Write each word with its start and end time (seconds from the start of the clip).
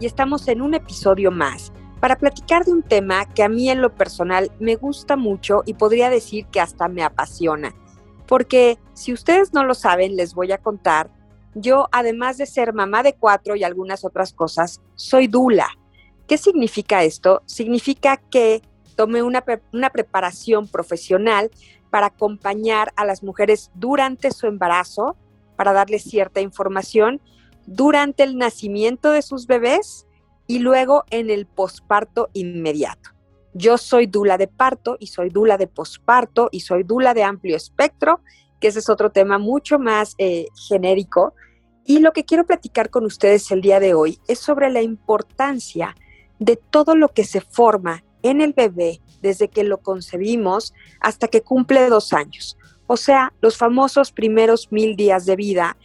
y 0.00 0.06
estamos 0.06 0.48
en 0.48 0.62
un 0.62 0.74
episodio 0.74 1.30
más 1.30 1.72
para 2.00 2.16
platicar 2.16 2.64
de 2.64 2.72
un 2.72 2.82
tema 2.82 3.26
que 3.32 3.42
a 3.42 3.48
mí 3.48 3.70
en 3.70 3.80
lo 3.80 3.94
personal 3.94 4.52
me 4.60 4.76
gusta 4.76 5.16
mucho 5.16 5.62
y 5.66 5.74
podría 5.74 6.10
decir 6.10 6.46
que 6.46 6.60
hasta 6.60 6.88
me 6.88 7.02
apasiona. 7.02 7.74
Porque 8.26 8.78
si 8.92 9.12
ustedes 9.12 9.54
no 9.54 9.64
lo 9.64 9.74
saben, 9.74 10.16
les 10.16 10.34
voy 10.34 10.52
a 10.52 10.58
contar, 10.58 11.10
yo 11.54 11.88
además 11.92 12.36
de 12.36 12.46
ser 12.46 12.74
mamá 12.74 13.02
de 13.02 13.14
cuatro 13.14 13.56
y 13.56 13.64
algunas 13.64 14.04
otras 14.04 14.32
cosas, 14.32 14.82
soy 14.94 15.26
dula. 15.26 15.68
¿Qué 16.26 16.36
significa 16.36 17.02
esto? 17.02 17.42
Significa 17.46 18.18
que 18.18 18.62
tomé 18.94 19.22
una, 19.22 19.44
una 19.72 19.90
preparación 19.90 20.68
profesional 20.68 21.50
para 21.90 22.08
acompañar 22.08 22.92
a 22.96 23.04
las 23.04 23.22
mujeres 23.22 23.70
durante 23.74 24.32
su 24.32 24.46
embarazo, 24.46 25.16
para 25.56 25.72
darles 25.72 26.02
cierta 26.02 26.40
información 26.40 27.20
durante 27.66 28.22
el 28.22 28.38
nacimiento 28.38 29.10
de 29.10 29.22
sus 29.22 29.46
bebés 29.46 30.06
y 30.46 30.60
luego 30.60 31.04
en 31.10 31.30
el 31.30 31.46
posparto 31.46 32.30
inmediato. 32.32 33.10
Yo 33.54 33.78
soy 33.78 34.06
dula 34.06 34.38
de 34.38 34.48
parto 34.48 34.96
y 35.00 35.08
soy 35.08 35.30
dula 35.30 35.56
de 35.56 35.66
posparto 35.66 36.48
y 36.52 36.60
soy 36.60 36.82
dula 36.82 37.14
de 37.14 37.24
amplio 37.24 37.56
espectro, 37.56 38.20
que 38.60 38.68
ese 38.68 38.80
es 38.80 38.88
otro 38.88 39.10
tema 39.10 39.38
mucho 39.38 39.78
más 39.78 40.14
eh, 40.18 40.46
genérico. 40.68 41.34
Y 41.84 42.00
lo 42.00 42.12
que 42.12 42.24
quiero 42.24 42.44
platicar 42.44 42.90
con 42.90 43.04
ustedes 43.04 43.50
el 43.50 43.62
día 43.62 43.80
de 43.80 43.94
hoy 43.94 44.18
es 44.28 44.38
sobre 44.38 44.70
la 44.70 44.82
importancia 44.82 45.96
de 46.38 46.56
todo 46.56 46.96
lo 46.96 47.08
que 47.08 47.24
se 47.24 47.40
forma 47.40 48.04
en 48.22 48.40
el 48.40 48.52
bebé 48.52 49.00
desde 49.22 49.48
que 49.48 49.64
lo 49.64 49.78
concebimos 49.78 50.74
hasta 51.00 51.28
que 51.28 51.42
cumple 51.42 51.88
dos 51.88 52.12
años. 52.12 52.58
O 52.86 52.96
sea, 52.96 53.32
los 53.40 53.56
famosos 53.56 54.12
primeros 54.12 54.70
mil 54.70 54.96
días 54.96 55.26
de 55.26 55.36
vida 55.36 55.76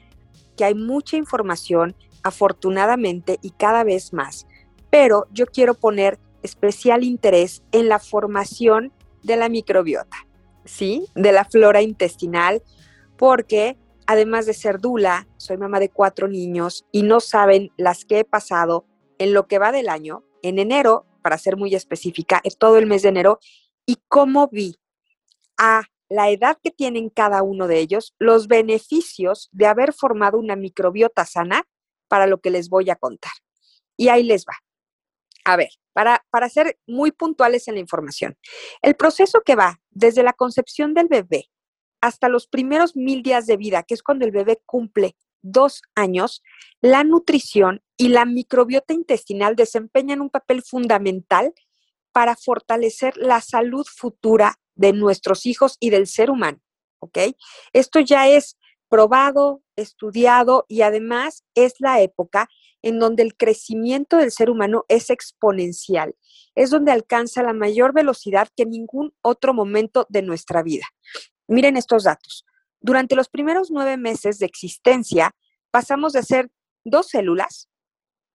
hay 0.64 0.76
mucha 0.76 1.18
información, 1.18 1.96
afortunadamente, 2.24 3.40
y 3.42 3.52
cada 3.52 3.84
vez 3.84 4.14
más. 4.14 4.48
Pero 4.90 5.28
yo 5.32 5.46
quiero 5.46 5.74
poner 5.74 6.20
especial 6.44 7.04
interés 7.04 7.64
en 7.72 7.88
la 7.88 8.00
formación 8.00 8.92
de 9.24 9.36
la 9.36 9.50
microbiota, 9.50 10.18
¿sí? 10.66 11.06
De 11.16 11.32
la 11.32 11.46
flora 11.46 11.82
intestinal, 11.82 12.64
porque 13.18 13.78
además 14.08 14.46
de 14.46 14.54
ser 14.54 14.80
dula, 14.80 15.28
soy 15.38 15.58
mamá 15.58 15.80
de 15.80 15.90
cuatro 15.90 16.28
niños 16.28 16.86
y 16.92 17.04
no 17.04 17.20
saben 17.20 17.72
las 17.78 18.04
que 18.06 18.20
he 18.20 18.26
pasado 18.26 18.86
en 19.20 19.34
lo 19.34 19.48
que 19.48 19.60
va 19.60 19.72
del 19.72 19.90
año, 19.90 20.24
en 20.42 20.58
enero, 20.58 21.06
para 21.22 21.38
ser 21.38 21.56
muy 21.56 21.76
específica, 21.76 22.42
es 22.44 22.58
todo 22.58 22.78
el 22.78 22.88
mes 22.88 23.04
de 23.04 23.10
enero, 23.10 23.40
y 23.86 23.98
cómo 24.08 24.48
vi 24.52 24.80
a 25.58 25.84
la 26.12 26.30
edad 26.30 26.58
que 26.62 26.72
tienen 26.72 27.10
cada 27.10 27.42
uno 27.42 27.68
de 27.68 27.80
ellos, 27.80 28.14
los 28.20 28.50
beneficios 28.50 29.48
de 29.54 29.66
haber 29.66 29.94
formado 29.94 30.38
una 30.38 30.58
microbiota 30.58 31.26
sana 31.26 31.64
para 32.10 32.28
lo 32.28 32.42
que 32.42 32.50
les 32.50 32.68
voy 32.68 32.90
a 32.90 32.98
contar. 32.98 33.32
Y 33.96 34.10
ahí 34.10 34.24
les 34.24 34.44
va. 34.46 34.58
A 35.46 35.56
ver, 35.56 35.70
para, 35.94 36.26
para 36.30 36.50
ser 36.50 36.78
muy 36.86 37.12
puntuales 37.12 37.70
en 37.70 37.76
la 37.76 37.80
información, 37.80 38.38
el 38.82 38.96
proceso 38.96 39.40
que 39.46 39.56
va 39.56 39.80
desde 39.90 40.22
la 40.22 40.34
concepción 40.34 40.94
del 40.94 41.08
bebé 41.08 41.50
hasta 42.02 42.28
los 42.28 42.46
primeros 42.46 42.98
mil 42.98 43.24
días 43.24 43.48
de 43.48 43.56
vida, 43.56 43.84
que 43.84 43.94
es 43.94 44.04
cuando 44.04 44.26
el 44.26 44.32
bebé 44.32 44.62
cumple 44.66 45.16
dos 45.42 45.82
años, 45.96 46.44
la 46.82 47.06
nutrición 47.06 47.84
y 47.96 48.10
la 48.10 48.26
microbiota 48.26 48.94
intestinal 48.94 49.56
desempeñan 49.56 50.20
un 50.20 50.30
papel 50.30 50.62
fundamental 50.62 51.54
para 52.12 52.36
fortalecer 52.36 53.16
la 53.16 53.40
salud 53.40 53.86
futura 53.90 54.60
de 54.76 54.94
nuestros 54.94 55.46
hijos 55.46 55.78
y 55.80 55.90
del 55.90 56.08
ser 56.08 56.30
humano, 56.30 56.60
¿ok? 57.00 57.18
Esto 57.74 58.00
ya 58.00 58.28
es 58.28 58.58
probado, 58.90 59.64
estudiado 59.78 60.66
y 60.68 60.82
además 60.82 61.46
es 61.56 61.76
la 61.80 62.02
época 62.02 62.50
en 62.82 63.00
donde 63.00 63.24
el 63.24 63.38
crecimiento 63.38 64.18
del 64.18 64.32
ser 64.32 64.50
humano 64.50 64.86
es 64.90 65.10
exponencial, 65.10 66.16
es 66.56 66.72
donde 66.72 66.92
alcanza 66.92 67.44
la 67.44 67.54
mayor 67.54 67.94
velocidad 67.94 68.50
que 68.56 68.66
ningún 68.66 69.14
otro 69.22 69.54
momento 69.54 70.08
de 70.10 70.24
nuestra 70.24 70.62
vida. 70.64 70.88
Miren 71.48 71.78
estos 71.78 72.04
datos. 72.04 72.46
Durante 72.82 73.16
los 73.16 73.30
primeros 73.30 73.72
nueve 73.72 73.96
meses 73.98 74.40
de 74.40 74.48
existencia, 74.48 75.36
pasamos 75.70 76.14
de 76.14 76.24
ser 76.24 76.50
dos 76.84 77.10
células 77.10 77.70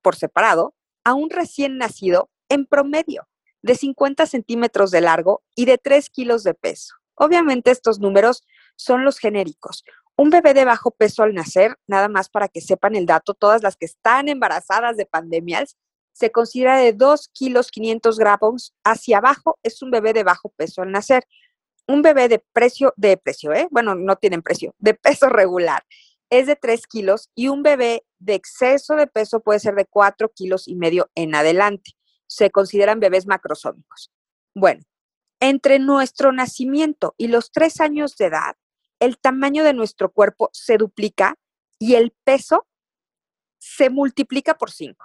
por 0.00 0.16
separado 0.16 0.74
a 1.04 1.14
un 1.14 1.30
recién 1.30 1.76
nacido 1.78 2.30
en 2.48 2.64
promedio 2.64 3.28
de 3.66 3.75
50 3.75 4.27
centímetros 4.27 4.93
de 4.93 5.00
largo 5.00 5.43
y 5.56 5.65
de 5.65 5.77
3 5.77 6.09
kilos 6.10 6.44
de 6.44 6.54
peso. 6.54 6.94
Obviamente 7.16 7.72
estos 7.72 7.99
números 7.99 8.44
son 8.77 9.04
los 9.04 9.19
genéricos. 9.19 9.84
Un 10.16 10.31
bebé 10.31 10.54
de 10.54 10.65
bajo 10.65 10.93
peso 10.93 11.25
al 11.25 11.34
nacer, 11.34 11.77
nada 11.88 12.09
más 12.09 12.28
para 12.28 12.49
que 12.49 12.60
sepan 12.60 12.94
el 12.94 13.06
dato, 13.06 13.34
todas 13.34 13.65
las 13.65 13.77
que 13.77 13.87
están 13.87 14.28
embarazadas 14.28 14.97
de 14.97 15.04
pandemias, 15.04 15.77
se 16.12 16.31
considera 16.31 16.78
de 16.78 16.93
2 16.93 17.28
kilos 17.34 17.71
500 17.72 18.19
gramos 18.19 18.72
hacia 18.84 19.19
abajo, 19.19 19.59
es 19.65 19.83
un 19.83 19.91
bebé 19.91 20.12
de 20.12 20.22
bajo 20.22 20.48
peso 20.50 20.83
al 20.83 20.93
nacer. 20.93 21.27
Un 21.88 22.03
bebé 22.03 22.28
de 22.28 22.43
precio, 22.53 22.94
de 22.97 23.16
precio, 23.16 23.53
¿eh? 23.53 23.66
Bueno, 23.71 23.97
no 23.97 24.15
tienen 24.16 24.43
precio, 24.43 24.75
de 24.78 24.94
peso 24.94 25.28
regular, 25.28 25.83
es 26.31 26.47
de 26.47 26.54
3 26.54 26.87
kilos 26.87 27.31
y 27.34 27.48
un 27.48 27.65
bebé 27.65 28.04
de 28.21 28.34
exceso 28.34 28.94
de 28.94 29.09
peso 29.09 29.41
puede 29.41 29.59
ser 29.59 29.75
de 29.75 29.87
4 29.87 30.31
kilos 30.34 30.69
y 30.69 30.77
medio 30.77 31.10
en 31.16 31.34
adelante 31.34 31.96
se 32.26 32.50
consideran 32.50 33.00
bebés 33.00 33.26
macrosómicos. 33.26 34.10
Bueno, 34.54 34.82
entre 35.41 35.78
nuestro 35.78 36.32
nacimiento 36.32 37.14
y 37.19 37.28
los 37.28 37.50
tres 37.53 37.81
años 37.81 38.16
de 38.16 38.26
edad, 38.26 38.56
el 39.00 39.19
tamaño 39.19 39.64
de 39.64 39.75
nuestro 39.75 40.10
cuerpo 40.10 40.48
se 40.53 40.78
duplica 40.78 41.36
y 41.78 41.94
el 41.94 42.15
peso 42.25 42.66
se 43.59 43.91
multiplica 43.91 44.56
por 44.56 44.70
cinco. 44.70 45.04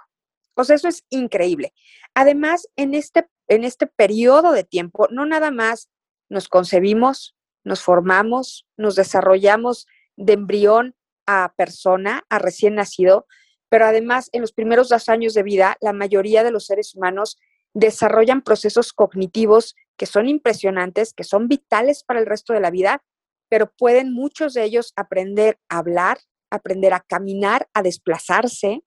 O 0.54 0.64
sea, 0.64 0.76
eso 0.76 0.88
es 0.88 1.04
increíble. 1.10 1.72
Además, 2.14 2.68
en 2.76 2.94
este, 2.94 3.26
en 3.48 3.64
este 3.64 3.86
periodo 3.86 4.52
de 4.52 4.64
tiempo, 4.64 5.08
no 5.10 5.26
nada 5.26 5.50
más 5.50 5.88
nos 6.28 6.48
concebimos, 6.48 7.36
nos 7.64 7.82
formamos, 7.82 8.66
nos 8.76 8.96
desarrollamos 8.96 9.86
de 10.16 10.34
embrión 10.34 10.94
a 11.26 11.54
persona, 11.56 12.24
a 12.28 12.38
recién 12.38 12.74
nacido, 12.74 13.26
pero 13.72 13.86
además 13.86 14.28
en 14.32 14.42
los 14.42 14.52
primeros 14.52 14.90
dos 14.90 15.08
años 15.08 15.32
de 15.32 15.42
vida, 15.42 15.78
la 15.80 15.94
mayoría 15.94 16.44
de 16.44 16.50
los 16.50 16.66
seres 16.66 16.94
humanos 16.94 17.38
desarrollan 17.72 18.42
procesos 18.42 18.92
cognitivos 18.92 19.76
que 19.96 20.04
son 20.04 20.28
impresionantes, 20.28 21.14
que 21.14 21.24
son 21.24 21.48
vitales 21.48 22.04
para 22.04 22.20
el 22.20 22.26
resto 22.26 22.52
de 22.52 22.60
la 22.60 22.70
vida, 22.70 23.02
pero 23.48 23.72
pueden 23.72 24.12
muchos 24.12 24.52
de 24.52 24.64
ellos 24.64 24.92
aprender 24.94 25.58
a 25.70 25.78
hablar, 25.78 26.18
aprender 26.50 26.92
a 26.92 27.00
caminar, 27.00 27.66
a 27.72 27.82
desplazarse, 27.82 28.82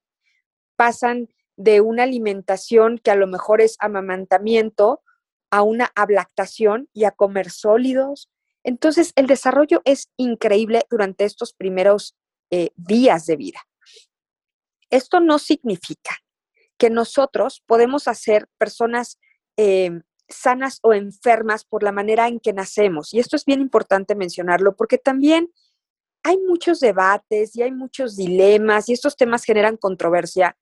pasan 0.76 1.30
de 1.58 1.82
una 1.82 2.04
alimentación 2.04 3.00
que 3.00 3.10
a 3.10 3.16
lo 3.16 3.26
mejor 3.26 3.62
es 3.62 3.78
amamantamiento 3.80 5.02
a 5.50 5.64
una 5.64 5.92
ablactación 5.96 6.90
y 6.94 7.06
a 7.06 7.12
comer 7.12 7.50
sólidos. 7.50 8.30
Entonces, 8.64 9.14
el 9.16 9.26
desarrollo 9.26 9.82
es 9.84 10.12
increíble 10.16 10.84
durante 10.92 11.24
estos 11.24 11.54
primeros 11.54 12.16
eh, 12.52 12.70
días 12.76 13.26
de 13.26 13.36
vida. 13.36 13.62
Esto 14.96 15.20
no 15.20 15.40
significa 15.40 16.18
que 16.78 16.90
nosotros 16.90 17.64
podemos 17.66 18.08
hacer 18.08 18.48
personas 18.58 19.20
eh, 19.58 19.92
sanas 20.28 20.80
o 20.82 20.94
enfermas 20.94 21.64
por 21.66 21.84
la 21.84 21.92
manera 21.92 22.28
en 22.28 22.40
que 22.40 22.54
nacemos. 22.54 23.14
Y 23.14 23.20
esto 23.20 23.36
es 23.36 23.46
bien 23.46 23.62
importante 23.62 24.16
mencionarlo 24.16 24.76
porque 24.76 24.98
también 24.98 25.52
hay 26.24 26.38
muchos 26.38 26.80
debates 26.80 27.56
y 27.56 27.62
hay 27.62 27.72
muchos 27.72 28.16
dilemas 28.16 28.90
y 28.90 28.94
estos 28.94 29.16
temas 29.16 29.44
generan 29.44 29.78
controversia 29.78 30.58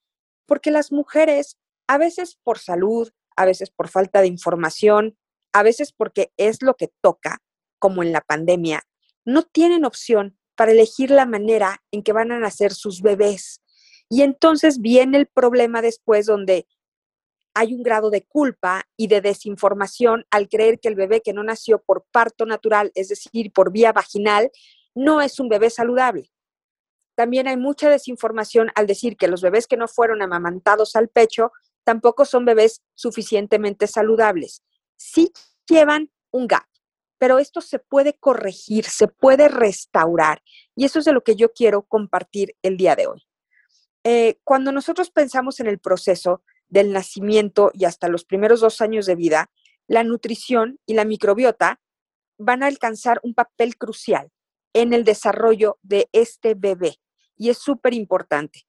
porque 0.46 0.72
las 0.72 0.92
mujeres, 0.92 1.58
a 1.88 1.98
veces 1.98 2.38
por 2.44 2.60
salud, 2.60 3.10
a 3.36 3.46
veces 3.46 3.72
por 3.72 3.88
falta 3.88 4.22
de 4.22 4.28
información, 4.28 5.18
a 5.54 5.64
veces 5.64 5.94
porque 5.94 6.34
es 6.38 6.62
lo 6.62 6.76
que 6.76 6.92
toca, 7.02 7.42
como 7.80 8.04
en 8.04 8.12
la 8.12 8.22
pandemia, 8.22 8.84
no 9.26 9.44
tienen 9.44 9.86
opción 9.86 10.38
para 10.56 10.72
elegir 10.72 11.12
la 11.12 11.26
manera 11.26 11.82
en 11.92 12.04
que 12.04 12.14
van 12.14 12.32
a 12.32 12.40
nacer 12.40 12.74
sus 12.74 13.02
bebés. 13.02 13.63
Y 14.10 14.22
entonces 14.22 14.80
viene 14.80 15.18
el 15.18 15.28
problema 15.28 15.82
después 15.82 16.26
donde 16.26 16.68
hay 17.54 17.74
un 17.74 17.84
grado 17.84 18.10
de 18.10 18.24
culpa 18.24 18.88
y 18.98 19.08
de 19.08 19.22
desinformación 19.22 20.26
al 20.32 20.50
creer 20.50 20.80
que 20.80 20.88
el 20.88 20.96
bebé 20.96 21.22
que 21.22 21.34
no 21.34 21.44
nació 21.44 21.80
por 21.80 22.06
parto 22.12 22.46
natural, 22.46 22.92
es 22.96 23.10
decir, 23.10 23.52
por 23.52 23.72
vía 23.72 23.92
vaginal, 23.92 24.52
no 24.96 25.22
es 25.22 25.40
un 25.40 25.50
bebé 25.50 25.70
saludable. 25.70 26.32
También 27.16 27.48
hay 27.48 27.58
mucha 27.58 27.90
desinformación 27.90 28.72
al 28.76 28.88
decir 28.88 29.18
que 29.18 29.28
los 29.28 29.42
bebés 29.42 29.68
que 29.68 29.78
no 29.78 29.88
fueron 29.88 30.22
amamantados 30.22 30.96
al 30.96 31.10
pecho 31.10 31.52
tampoco 31.84 32.26
son 32.26 32.46
bebés 32.46 32.82
suficientemente 32.96 33.88
saludables. 33.88 34.64
Sí 34.98 35.32
llevan 35.68 36.12
un 36.32 36.48
gap, 36.48 36.66
pero 37.20 37.38
esto 37.38 37.62
se 37.62 37.78
puede 37.78 38.14
corregir, 38.14 38.86
se 38.86 39.08
puede 39.08 39.48
restaurar. 39.48 40.42
Y 40.76 40.86
eso 40.86 41.00
es 41.00 41.06
de 41.06 41.14
lo 41.14 41.22
que 41.22 41.36
yo 41.36 41.54
quiero 41.54 41.84
compartir 41.84 42.56
el 42.64 42.78
día 42.78 42.96
de 42.96 43.08
hoy. 43.08 43.24
Eh, 44.04 44.38
cuando 44.44 44.72
nosotros 44.72 45.10
pensamos 45.10 45.60
en 45.60 45.68
el 45.68 45.80
proceso 45.80 46.44
del 46.68 46.92
nacimiento 46.92 47.72
y 47.74 47.86
hasta 47.86 48.08
los 48.08 48.26
primeros 48.26 48.62
dos 48.62 48.82
años 48.82 49.06
de 49.06 49.16
vida, 49.16 49.52
la 49.88 50.04
nutrición 50.04 50.80
y 50.86 50.94
la 50.94 51.06
microbiota 51.06 51.80
van 52.38 52.64
a 52.64 52.68
alcanzar 52.68 53.20
un 53.24 53.34
papel 53.34 53.78
crucial 53.78 54.32
en 54.74 54.94
el 54.94 55.04
desarrollo 55.04 55.78
de 55.82 56.10
este 56.12 56.56
bebé. 56.56 56.98
Y 57.38 57.50
es 57.50 57.60
súper 57.60 57.94
importante. 57.94 58.66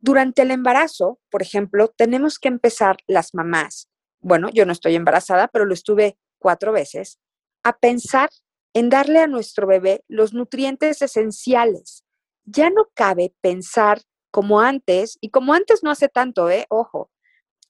Durante 0.00 0.42
el 0.42 0.50
embarazo, 0.50 1.20
por 1.30 1.42
ejemplo, 1.42 1.88
tenemos 1.88 2.38
que 2.38 2.48
empezar 2.48 2.96
las 3.06 3.34
mamás, 3.34 3.88
bueno, 4.22 4.50
yo 4.52 4.64
no 4.64 4.72
estoy 4.72 4.94
embarazada, 4.94 5.48
pero 5.48 5.64
lo 5.64 5.74
estuve 5.74 6.16
cuatro 6.38 6.72
veces, 6.72 7.18
a 7.64 7.76
pensar 7.78 8.30
en 8.72 8.88
darle 8.88 9.18
a 9.18 9.26
nuestro 9.26 9.66
bebé 9.66 10.04
los 10.08 10.32
nutrientes 10.32 11.02
esenciales. 11.02 12.04
Ya 12.44 12.70
no 12.70 12.88
cabe 12.94 13.34
pensar 13.40 14.00
como 14.32 14.60
antes, 14.60 15.18
y 15.20 15.30
como 15.30 15.54
antes 15.54 15.84
no 15.84 15.92
hace 15.92 16.08
tanto, 16.08 16.50
¿eh? 16.50 16.66
Ojo, 16.70 17.10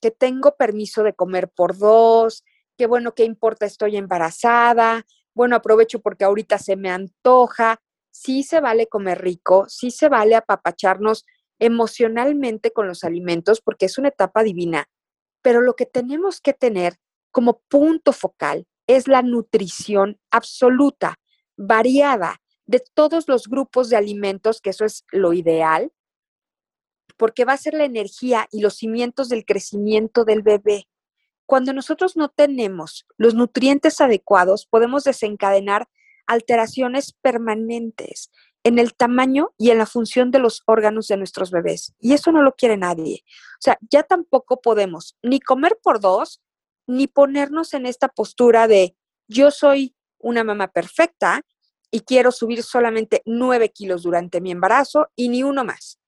que 0.01 0.09
tengo 0.09 0.55
permiso 0.55 1.03
de 1.03 1.13
comer 1.13 1.49
por 1.49 1.77
dos, 1.77 2.43
que 2.77 2.87
bueno, 2.87 3.13
¿qué 3.13 3.25
importa? 3.25 3.67
Estoy 3.67 3.97
embarazada, 3.97 5.05
bueno, 5.35 5.55
aprovecho 5.55 6.01
porque 6.01 6.25
ahorita 6.25 6.57
se 6.57 6.75
me 6.75 6.89
antoja. 6.89 7.79
Sí 8.11 8.43
se 8.43 8.59
vale 8.61 8.87
comer 8.87 9.21
rico, 9.21 9.65
sí 9.67 9.91
se 9.91 10.07
vale 10.07 10.35
apapacharnos 10.35 11.25
emocionalmente 11.59 12.71
con 12.71 12.87
los 12.87 13.03
alimentos 13.03 13.61
porque 13.61 13.85
es 13.87 13.97
una 13.97 14.09
etapa 14.09 14.43
divina, 14.43 14.87
pero 15.41 15.61
lo 15.61 15.75
que 15.75 15.85
tenemos 15.85 16.39
que 16.39 16.53
tener 16.53 16.97
como 17.31 17.61
punto 17.69 18.13
focal 18.13 18.67
es 18.87 19.07
la 19.07 19.21
nutrición 19.21 20.19
absoluta, 20.29 21.15
variada, 21.57 22.37
de 22.65 22.83
todos 22.93 23.27
los 23.27 23.47
grupos 23.47 23.89
de 23.89 23.97
alimentos, 23.97 24.61
que 24.61 24.69
eso 24.69 24.85
es 24.85 25.05
lo 25.11 25.33
ideal, 25.33 25.91
porque 27.17 27.45
va 27.45 27.53
a 27.53 27.57
ser 27.57 27.73
la 27.73 27.85
energía 27.85 28.47
y 28.51 28.61
los 28.61 28.75
cimientos 28.75 29.29
del 29.29 29.45
crecimiento 29.45 30.25
del 30.25 30.41
bebé. 30.41 30.87
Cuando 31.45 31.73
nosotros 31.73 32.15
no 32.15 32.29
tenemos 32.29 33.05
los 33.17 33.35
nutrientes 33.35 34.01
adecuados, 34.01 34.65
podemos 34.65 35.03
desencadenar 35.03 35.89
alteraciones 36.25 37.13
permanentes 37.13 38.31
en 38.63 38.79
el 38.79 38.93
tamaño 38.93 39.53
y 39.57 39.71
en 39.71 39.77
la 39.77 39.85
función 39.85 40.31
de 40.31 40.39
los 40.39 40.63
órganos 40.65 41.07
de 41.07 41.17
nuestros 41.17 41.51
bebés. 41.51 41.93
Y 41.99 42.13
eso 42.13 42.31
no 42.31 42.41
lo 42.41 42.53
quiere 42.53 42.77
nadie. 42.77 43.23
O 43.25 43.61
sea, 43.61 43.77
ya 43.91 44.03
tampoco 44.03 44.61
podemos 44.61 45.17
ni 45.21 45.41
comer 45.41 45.77
por 45.83 45.99
dos, 45.99 46.41
ni 46.87 47.07
ponernos 47.07 47.73
en 47.73 47.85
esta 47.85 48.07
postura 48.07 48.67
de 48.67 48.95
yo 49.27 49.51
soy 49.51 49.95
una 50.17 50.43
mamá 50.43 50.69
perfecta 50.69 51.41
y 51.91 52.01
quiero 52.01 52.31
subir 52.31 52.63
solamente 52.63 53.21
nueve 53.25 53.69
kilos 53.69 54.03
durante 54.03 54.39
mi 54.41 54.51
embarazo 54.51 55.09
y 55.15 55.29
ni 55.29 55.43
uno 55.43 55.65
más 55.65 55.99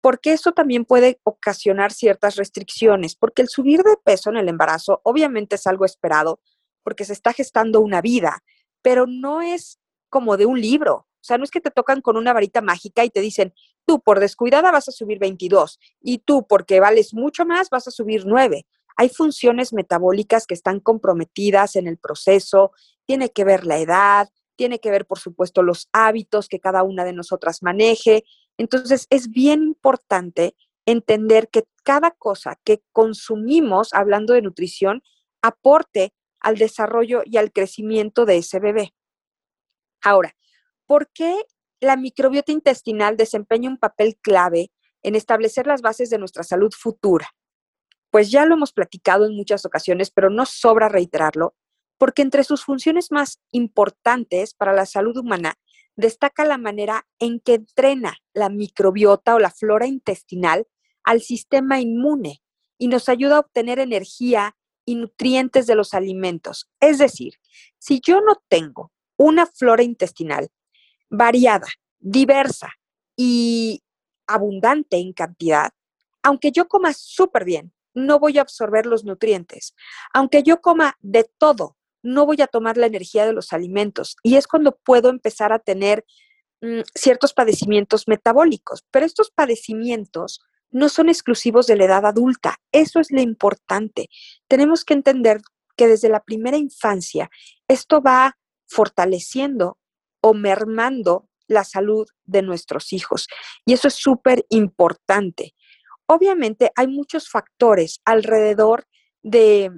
porque 0.00 0.32
eso 0.32 0.52
también 0.52 0.84
puede 0.84 1.20
ocasionar 1.24 1.92
ciertas 1.92 2.36
restricciones, 2.36 3.16
porque 3.16 3.42
el 3.42 3.48
subir 3.48 3.82
de 3.82 3.96
peso 4.02 4.30
en 4.30 4.36
el 4.36 4.48
embarazo 4.48 5.00
obviamente 5.04 5.56
es 5.56 5.66
algo 5.66 5.84
esperado, 5.84 6.40
porque 6.82 7.04
se 7.04 7.12
está 7.12 7.32
gestando 7.32 7.80
una 7.80 8.00
vida, 8.00 8.42
pero 8.82 9.06
no 9.06 9.42
es 9.42 9.78
como 10.08 10.36
de 10.36 10.46
un 10.46 10.60
libro. 10.60 11.06
O 11.20 11.24
sea, 11.28 11.36
no 11.36 11.44
es 11.44 11.50
que 11.50 11.60
te 11.60 11.70
tocan 11.70 12.00
con 12.00 12.16
una 12.16 12.32
varita 12.32 12.60
mágica 12.60 13.04
y 13.04 13.10
te 13.10 13.20
dicen, 13.20 13.52
tú 13.84 14.00
por 14.00 14.20
descuidada 14.20 14.70
vas 14.70 14.88
a 14.88 14.92
subir 14.92 15.18
22 15.18 15.78
y 16.00 16.18
tú 16.18 16.46
porque 16.46 16.80
vales 16.80 17.12
mucho 17.12 17.44
más 17.44 17.70
vas 17.70 17.88
a 17.88 17.90
subir 17.90 18.24
9. 18.24 18.66
Hay 18.96 19.08
funciones 19.08 19.72
metabólicas 19.72 20.46
que 20.46 20.54
están 20.54 20.80
comprometidas 20.80 21.76
en 21.76 21.86
el 21.86 21.98
proceso, 21.98 22.72
tiene 23.04 23.30
que 23.30 23.44
ver 23.44 23.66
la 23.66 23.78
edad, 23.78 24.28
tiene 24.56 24.80
que 24.80 24.90
ver, 24.90 25.06
por 25.06 25.18
supuesto, 25.18 25.62
los 25.62 25.88
hábitos 25.92 26.48
que 26.48 26.60
cada 26.60 26.82
una 26.82 27.04
de 27.04 27.12
nosotras 27.12 27.62
maneje 27.62 28.24
entonces, 28.58 29.06
es 29.08 29.30
bien 29.30 29.62
importante 29.62 30.54
entender 30.84 31.48
que 31.48 31.64
cada 31.84 32.10
cosa 32.10 32.58
que 32.64 32.82
consumimos, 32.92 33.94
hablando 33.94 34.34
de 34.34 34.42
nutrición, 34.42 35.02
aporte 35.42 36.12
al 36.40 36.58
desarrollo 36.58 37.22
y 37.24 37.36
al 37.36 37.52
crecimiento 37.52 38.26
de 38.26 38.38
ese 38.38 38.58
bebé. 38.58 38.94
Ahora, 40.02 40.34
¿por 40.86 41.08
qué 41.12 41.36
la 41.80 41.96
microbiota 41.96 42.52
intestinal 42.52 43.16
desempeña 43.16 43.70
un 43.70 43.78
papel 43.78 44.16
clave 44.20 44.72
en 45.02 45.14
establecer 45.14 45.66
las 45.66 45.80
bases 45.80 46.10
de 46.10 46.18
nuestra 46.18 46.42
salud 46.42 46.72
futura? 46.76 47.28
Pues 48.10 48.30
ya 48.30 48.44
lo 48.44 48.54
hemos 48.54 48.72
platicado 48.72 49.26
en 49.26 49.36
muchas 49.36 49.64
ocasiones, 49.64 50.10
pero 50.10 50.30
no 50.30 50.46
sobra 50.46 50.88
reiterarlo, 50.88 51.54
porque 51.98 52.22
entre 52.22 52.42
sus 52.42 52.64
funciones 52.64 53.12
más 53.12 53.40
importantes 53.52 54.54
para 54.54 54.72
la 54.72 54.86
salud 54.86 55.16
humana 55.16 55.58
destaca 55.98 56.44
la 56.44 56.58
manera 56.58 57.06
en 57.18 57.40
que 57.40 57.54
entrena 57.54 58.16
la 58.32 58.48
microbiota 58.48 59.34
o 59.34 59.40
la 59.40 59.50
flora 59.50 59.86
intestinal 59.86 60.66
al 61.02 61.20
sistema 61.20 61.80
inmune 61.80 62.40
y 62.78 62.86
nos 62.86 63.08
ayuda 63.08 63.36
a 63.36 63.40
obtener 63.40 63.80
energía 63.80 64.56
y 64.84 64.94
nutrientes 64.94 65.66
de 65.66 65.74
los 65.74 65.94
alimentos. 65.94 66.70
Es 66.78 66.98
decir, 66.98 67.34
si 67.78 68.00
yo 68.00 68.20
no 68.20 68.40
tengo 68.48 68.92
una 69.16 69.44
flora 69.46 69.82
intestinal 69.82 70.48
variada, 71.10 71.66
diversa 71.98 72.74
y 73.16 73.82
abundante 74.28 74.98
en 74.98 75.12
cantidad, 75.12 75.72
aunque 76.22 76.52
yo 76.52 76.68
coma 76.68 76.92
súper 76.92 77.44
bien, 77.44 77.72
no 77.92 78.20
voy 78.20 78.38
a 78.38 78.42
absorber 78.42 78.86
los 78.86 79.02
nutrientes. 79.04 79.74
Aunque 80.14 80.44
yo 80.44 80.60
coma 80.60 80.96
de 81.00 81.28
todo, 81.38 81.76
no 82.08 82.26
voy 82.26 82.40
a 82.40 82.46
tomar 82.46 82.76
la 82.76 82.86
energía 82.86 83.26
de 83.26 83.32
los 83.32 83.52
alimentos. 83.52 84.16
Y 84.22 84.36
es 84.36 84.46
cuando 84.46 84.78
puedo 84.84 85.10
empezar 85.10 85.52
a 85.52 85.58
tener 85.58 86.04
mm, 86.60 86.80
ciertos 86.94 87.32
padecimientos 87.32 88.08
metabólicos. 88.08 88.84
Pero 88.90 89.06
estos 89.06 89.30
padecimientos 89.30 90.40
no 90.70 90.88
son 90.88 91.08
exclusivos 91.08 91.66
de 91.66 91.76
la 91.76 91.84
edad 91.84 92.06
adulta. 92.06 92.56
Eso 92.72 93.00
es 93.00 93.10
lo 93.10 93.20
importante. 93.20 94.08
Tenemos 94.48 94.84
que 94.84 94.94
entender 94.94 95.40
que 95.76 95.86
desde 95.86 96.08
la 96.08 96.20
primera 96.20 96.56
infancia 96.56 97.30
esto 97.68 98.02
va 98.02 98.36
fortaleciendo 98.66 99.78
o 100.20 100.34
mermando 100.34 101.28
la 101.46 101.64
salud 101.64 102.06
de 102.24 102.42
nuestros 102.42 102.92
hijos. 102.92 103.28
Y 103.64 103.72
eso 103.72 103.88
es 103.88 103.94
súper 103.94 104.44
importante. 104.50 105.54
Obviamente 106.06 106.70
hay 106.74 106.88
muchos 106.88 107.28
factores 107.28 108.00
alrededor 108.04 108.86
de 109.22 109.70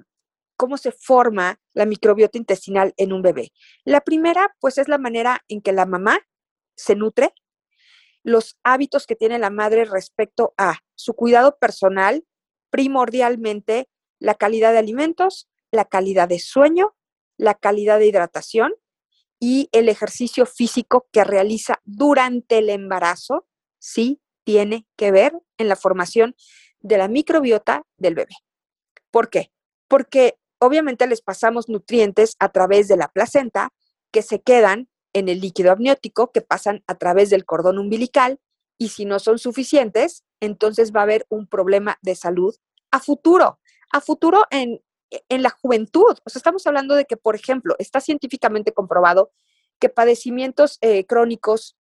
cómo 0.60 0.76
se 0.76 0.92
forma 0.92 1.58
la 1.72 1.86
microbiota 1.86 2.36
intestinal 2.36 2.92
en 2.98 3.14
un 3.14 3.22
bebé. 3.22 3.50
La 3.84 4.02
primera, 4.02 4.54
pues, 4.60 4.76
es 4.76 4.88
la 4.88 4.98
manera 4.98 5.42
en 5.48 5.62
que 5.62 5.72
la 5.72 5.86
mamá 5.86 6.18
se 6.76 6.96
nutre, 6.96 7.32
los 8.22 8.58
hábitos 8.62 9.06
que 9.06 9.16
tiene 9.16 9.38
la 9.38 9.48
madre 9.48 9.86
respecto 9.86 10.52
a 10.58 10.80
su 10.96 11.14
cuidado 11.14 11.56
personal, 11.58 12.26
primordialmente 12.68 13.88
la 14.18 14.34
calidad 14.34 14.72
de 14.72 14.80
alimentos, 14.80 15.48
la 15.70 15.86
calidad 15.86 16.28
de 16.28 16.38
sueño, 16.38 16.94
la 17.38 17.54
calidad 17.54 17.98
de 17.98 18.08
hidratación 18.08 18.74
y 19.38 19.70
el 19.72 19.88
ejercicio 19.88 20.44
físico 20.44 21.08
que 21.10 21.24
realiza 21.24 21.80
durante 21.84 22.58
el 22.58 22.68
embarazo, 22.68 23.46
sí 23.78 24.20
tiene 24.44 24.86
que 24.96 25.10
ver 25.10 25.32
en 25.56 25.68
la 25.68 25.76
formación 25.76 26.36
de 26.80 26.98
la 26.98 27.08
microbiota 27.08 27.86
del 27.96 28.14
bebé. 28.14 28.34
¿Por 29.10 29.30
qué? 29.30 29.50
Porque 29.88 30.39
obviamente 30.60 31.06
les 31.06 31.22
pasamos 31.22 31.68
nutrientes 31.68 32.36
a 32.38 32.50
través 32.50 32.86
de 32.86 32.96
la 32.96 33.08
placenta 33.08 33.70
que 34.12 34.22
se 34.22 34.40
quedan 34.40 34.88
en 35.12 35.28
el 35.28 35.40
líquido 35.40 35.72
amniótico, 35.72 36.30
que 36.30 36.40
pasan 36.40 36.84
a 36.86 36.94
través 36.96 37.30
del 37.30 37.44
cordón 37.44 37.78
umbilical 37.78 38.38
y 38.78 38.90
si 38.90 39.04
no 39.04 39.18
son 39.18 39.38
suficientes, 39.38 40.24
entonces 40.40 40.92
va 40.94 41.00
a 41.00 41.04
haber 41.04 41.26
un 41.28 41.46
problema 41.46 41.98
de 42.02 42.14
salud 42.14 42.54
a 42.90 43.00
futuro, 43.00 43.58
a 43.92 44.00
futuro 44.00 44.44
en, 44.50 44.80
en 45.28 45.42
la 45.42 45.50
juventud. 45.50 46.16
O 46.24 46.30
sea, 46.30 46.38
estamos 46.38 46.66
hablando 46.66 46.94
de 46.94 47.04
que, 47.04 47.16
por 47.16 47.34
ejemplo, 47.34 47.74
está 47.78 48.00
científicamente 48.00 48.72
comprobado 48.72 49.32
que 49.78 49.88
padecimientos 49.88 50.78
eh, 50.82 51.04
crónicos 51.06 51.76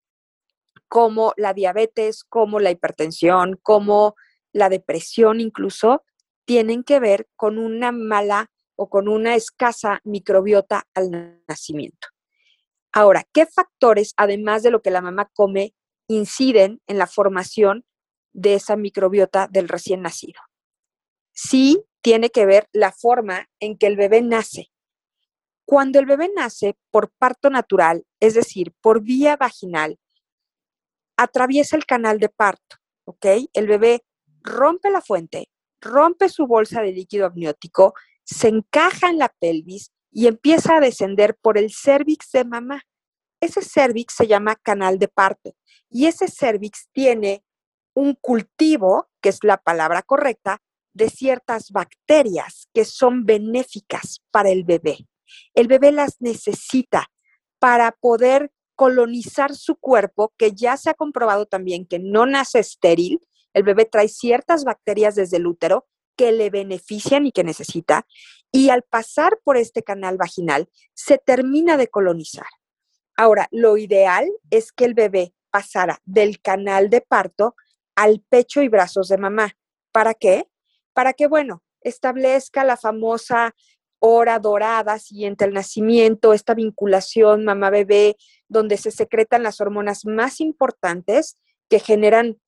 como 0.88 1.33
la 1.37 1.54
diabetes, 1.54 2.25
como 2.25 2.61
la 2.61 2.71
hipertensión, 2.71 3.59
como 3.62 4.14
la 4.52 4.69
depresión 4.69 5.40
incluso, 5.40 6.04
tienen 6.45 6.85
que 6.85 7.00
ver 7.00 7.28
con 7.37 7.59
una 7.59 7.90
mala 7.90 8.50
o 8.76 8.88
con 8.88 9.09
una 9.09 9.35
escasa 9.35 10.00
microbiota 10.04 10.87
al 10.95 11.40
nacimiento. 11.49 12.09
Ahora, 12.93 13.25
¿qué 13.33 13.47
factores, 13.47 14.14
además 14.16 14.62
de 14.62 14.71
lo 14.71 14.81
que 14.81 14.90
la 14.90 15.00
mamá 15.00 15.31
come, 15.35 15.75
inciden 16.09 16.81
en 16.87 16.99
la 16.99 17.07
formación 17.07 17.85
de 18.33 18.54
esa 18.54 18.76
microbiota 18.76 19.49
del 19.50 19.69
recién 19.69 20.02
nacido? 20.02 20.40
Sí 21.33 21.85
tiene 22.02 22.31
que 22.31 22.47
ver 22.47 22.69
la 22.73 22.93
forma 22.93 23.49
en 23.61 23.78
que 23.78 23.87
el 23.87 23.97
bebé 23.97 24.23
nace. 24.23 24.71
Cuando 25.64 25.99
el 25.99 26.07
bebé 26.07 26.31
nace 26.37 26.76
por 26.90 27.11
parto 27.19 27.50
natural, 27.50 28.04
es 28.21 28.35
decir, 28.35 28.73
por 28.81 29.02
vía 29.02 29.37
vaginal, 29.37 29.99
atraviesa 31.16 31.76
el 31.76 31.87
canal 31.87 32.19
de 32.19 32.28
parto, 32.28 32.76
¿ok? 33.07 33.26
El 33.54 33.66
bebé 33.66 34.04
rompe 34.43 34.90
la 34.90 35.00
fuente, 35.00 35.49
rompe 35.81 36.28
su 36.28 36.47
bolsa 36.47 36.83
de 36.83 36.93
líquido 36.93 37.26
amniótico, 37.26 37.95
se 38.25 38.49
encaja 38.49 39.09
en 39.11 39.19
la 39.19 39.28
pelvis 39.28 39.93
y 40.11 40.26
empieza 40.26 40.76
a 40.76 40.81
descender 40.81 41.37
por 41.40 41.59
el 41.59 41.73
cervix 41.73 42.31
de 42.33 42.45
mamá. 42.45 42.83
Ese 43.40 43.62
cervix 43.62 44.14
se 44.14 44.26
llama 44.26 44.57
canal 44.57 44.99
de 44.99 45.09
parto 45.09 45.54
y 45.90 46.07
ese 46.07 46.28
cervix 46.28 46.88
tiene 46.93 47.45
un 47.95 48.14
cultivo, 48.14 49.09
que 49.21 49.28
es 49.28 49.38
la 49.43 49.59
palabra 49.59 50.02
correcta, 50.02 50.61
de 50.93 51.11
ciertas 51.11 51.71
bacterias 51.71 52.69
que 52.73 52.85
son 52.85 53.26
benéficas 53.26 54.21
para 54.31 54.50
el 54.50 54.64
bebé. 54.64 55.07
El 55.54 55.69
bebé 55.69 55.93
las 55.93 56.21
necesita 56.21 57.09
para 57.59 57.93
poder 57.93 58.52
colonizar 58.76 59.54
su 59.54 59.76
cuerpo, 59.76 60.33
que 60.37 60.52
ya 60.52 60.76
se 60.76 60.90
ha 60.90 60.95
comprobado 60.95 61.47
también 61.47 61.87
que 61.87 61.99
no 61.99 62.26
nace 62.26 62.59
estéril. 62.59 63.21
El 63.52 63.62
bebé 63.62 63.85
trae 63.85 64.09
ciertas 64.09 64.64
bacterias 64.64 65.14
desde 65.14 65.37
el 65.37 65.47
útero 65.47 65.87
que 66.16 66.33
le 66.33 66.50
benefician 66.50 67.26
y 67.26 67.33
que 67.33 67.44
necesita. 67.44 68.06
Y 68.52 68.71
al 68.71 68.83
pasar 68.83 69.40
por 69.42 69.56
este 69.56 69.83
canal 69.83 70.16
vaginal, 70.16 70.68
se 70.94 71.18
termina 71.18 71.76
de 71.76 71.88
colonizar. 71.88 72.47
Ahora, 73.16 73.49
lo 73.50 73.76
ideal 73.76 74.28
es 74.50 74.73
que 74.73 74.85
el 74.85 74.94
bebé 74.94 75.35
pasara 75.50 76.00
del 76.04 76.40
canal 76.40 76.90
de 76.90 77.00
parto 77.00 77.54
al 77.94 78.21
pecho 78.28 78.62
y 78.62 78.68
brazos 78.68 79.09
de 79.09 79.18
mamá. 79.18 79.56
¿Para 79.92 80.14
qué? 80.14 80.49
Para 80.92 81.12
que, 81.12 81.26
bueno, 81.26 81.62
establezca 81.80 82.64
la 82.64 82.76
famosa 82.76 83.54
hora 84.06 84.38
dorada 84.38 84.99
siguiente 84.99 85.44
al 85.44 85.54
nacimiento, 85.54 86.35
esta 86.35 86.54
vinculación 86.54 87.44
mamá-bebé, 87.44 88.16
donde 88.49 88.76
se 88.76 88.90
secretan 88.90 89.42
las 89.42 89.61
hormonas 89.61 90.04
más 90.04 90.40
importantes 90.40 91.38
que 91.71 91.78
generan 91.78 92.38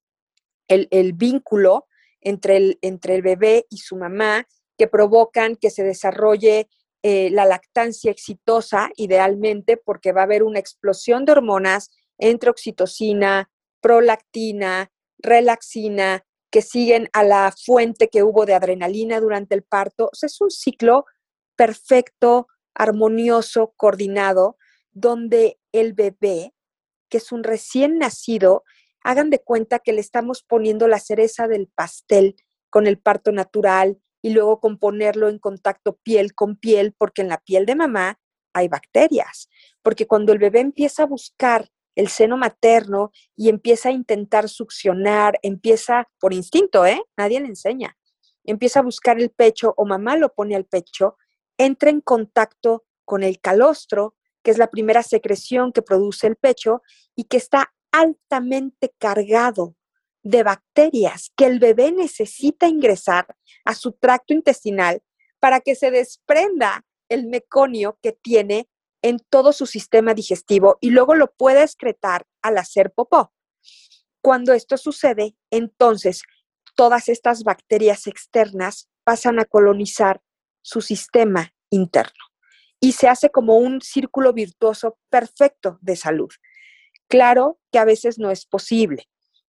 el, 0.69 1.13
vínculo 1.15 1.87
entre 2.27 2.57
el, 2.57 2.79
entre 2.83 3.15
el 3.15 3.23
bebé 3.23 3.67
y 3.71 3.79
su 3.79 3.95
mamá, 3.95 4.49
que 4.77 4.89
provocan 4.89 5.55
que 5.55 5.71
se 5.71 5.85
desarrolle 5.85 6.69
eh, 7.05 7.31
la 7.31 7.45
lactancia 7.45 8.11
exitosa, 8.11 8.91
idealmente, 8.97 9.77
porque 9.77 10.11
va 10.11 10.23
a 10.23 10.25
haber 10.25 10.43
una 10.43 10.59
explosión 10.59 11.25
de 11.25 11.33
hormonas 11.33 11.93
entre 12.19 12.51
oxitocina, 12.51 13.49
prolactina, 13.81 14.91
relaxina, 15.19 16.25
que 16.51 16.63
siguen 16.63 17.09
a 17.13 17.23
la 17.23 17.55
fuente 17.65 18.09
que 18.09 18.25
hubo 18.25 18.45
de 18.45 18.55
adrenalina 18.55 19.21
durante 19.21 19.55
el 19.55 19.63
parto. 19.63 20.11
es 20.21 20.41
un 20.41 20.51
ciclo 20.51 21.05
perfecto, 21.55 22.49
armonioso, 22.75 23.73
coordinado, 23.77 24.57
donde 24.91 25.61
el 25.71 25.93
bebé, 25.93 26.55
que 27.09 27.19
es 27.19 27.31
un 27.31 27.45
recién 27.45 27.99
nacido, 27.99 28.65
hagan 29.07 29.31
de 29.31 29.39
cuenta 29.39 29.79
que 29.79 29.93
le 29.93 30.01
estamos 30.01 30.43
poniendo 30.43 30.89
la 30.89 30.99
cereza 30.99 31.47
del 31.47 31.69
pastel 31.69 32.35
con 32.71 32.89
el 32.89 32.99
parto 32.99 33.31
natural 33.31 34.01
y 34.21 34.31
luego 34.31 34.59
con 34.59 34.79
ponerlo 34.79 35.29
en 35.29 35.39
contacto 35.39 35.97
piel 36.03 36.35
con 36.35 36.57
piel, 36.57 36.93
porque 36.99 37.23
en 37.23 37.29
la 37.29 37.39
piel 37.39 37.67
de 37.67 37.77
mamá 37.77 38.19
hay 38.53 38.67
bacterias, 38.67 39.49
porque 39.83 40.09
cuando 40.09 40.33
el 40.33 40.41
bebé 40.41 40.59
empieza 40.59 41.05
a 41.05 41.07
buscar 41.07 41.69
el 41.95 42.09
seno 42.09 42.37
materno 42.37 43.13
y 43.37 43.49
empieza 43.49 43.91
a 43.91 43.93
intentar 43.93 44.49
succionar, 44.49 45.39
empieza 45.43 46.09
por 46.19 46.35
instinto, 46.35 46.85
¿eh? 46.85 47.01
Nadie 47.17 47.39
le 47.39 47.47
enseña. 47.47 47.97
Empieza 48.43 48.81
a 48.81 48.83
buscar 48.83 49.21
el 49.21 49.31
pecho 49.31 49.73
o 49.77 49.87
mamá 49.87 50.17
lo 50.17 50.35
pone 50.35 50.57
al 50.57 50.65
pecho, 50.65 51.17
entra 51.59 51.91
en 51.91 52.01
contacto 52.01 52.85
con 53.05 53.23
el 53.23 53.41
calostro, 53.41 54.17
que 54.43 54.51
es 54.51 54.59
la 54.59 54.67
primera 54.67 55.05
secreción 55.05 55.73
que 55.73 55.83
produce 55.83 56.27
el 56.27 56.35
pecho 56.35 56.83
y 57.15 57.25
que 57.25 57.37
está 57.37 57.73
altamente 58.01 58.95
cargado 58.99 59.75
de 60.23 60.43
bacterias 60.43 61.33
que 61.37 61.47
el 61.47 61.59
bebé 61.59 61.93
necesita 61.93 62.69
ingresar 62.69 63.37
a 63.65 63.75
su 63.75 63.93
tracto 63.93 64.35
intestinal 64.35 65.03
para 65.41 65.61
que 65.61 65.75
se 65.75 65.91
desprenda 65.91 66.85
el 67.09 67.27
meconio 67.27 67.99
que 68.03 68.13
tiene 68.13 68.69
en 69.03 69.19
todo 69.31 69.53
su 69.53 69.67
sistema 69.67 70.15
digestivo 70.15 70.79
y 70.81 70.91
luego 70.91 71.15
lo 71.15 71.33
puede 71.33 71.63
excretar 71.63 72.27
al 72.43 72.59
hacer 72.59 72.93
popó. 72.93 73.33
Cuando 74.21 74.53
esto 74.53 74.77
sucede, 74.77 75.37
entonces 75.51 76.23
todas 76.75 77.09
estas 77.09 77.45
bacterias 77.45 78.07
externas 78.07 78.89
pasan 79.05 79.39
a 79.39 79.45
colonizar 79.45 80.21
su 80.61 80.81
sistema 80.81 81.55
interno 81.71 82.25
y 82.81 82.93
se 82.93 83.09
hace 83.09 83.31
como 83.31 83.57
un 83.57 83.81
círculo 83.81 84.33
virtuoso 84.33 84.99
perfecto 85.09 85.79
de 85.81 85.97
salud. 85.97 86.31
Claro 87.09 87.59
que 87.71 87.79
a 87.79 87.85
veces 87.85 88.19
no 88.19 88.31
es 88.31 88.47
posible. 88.47 89.09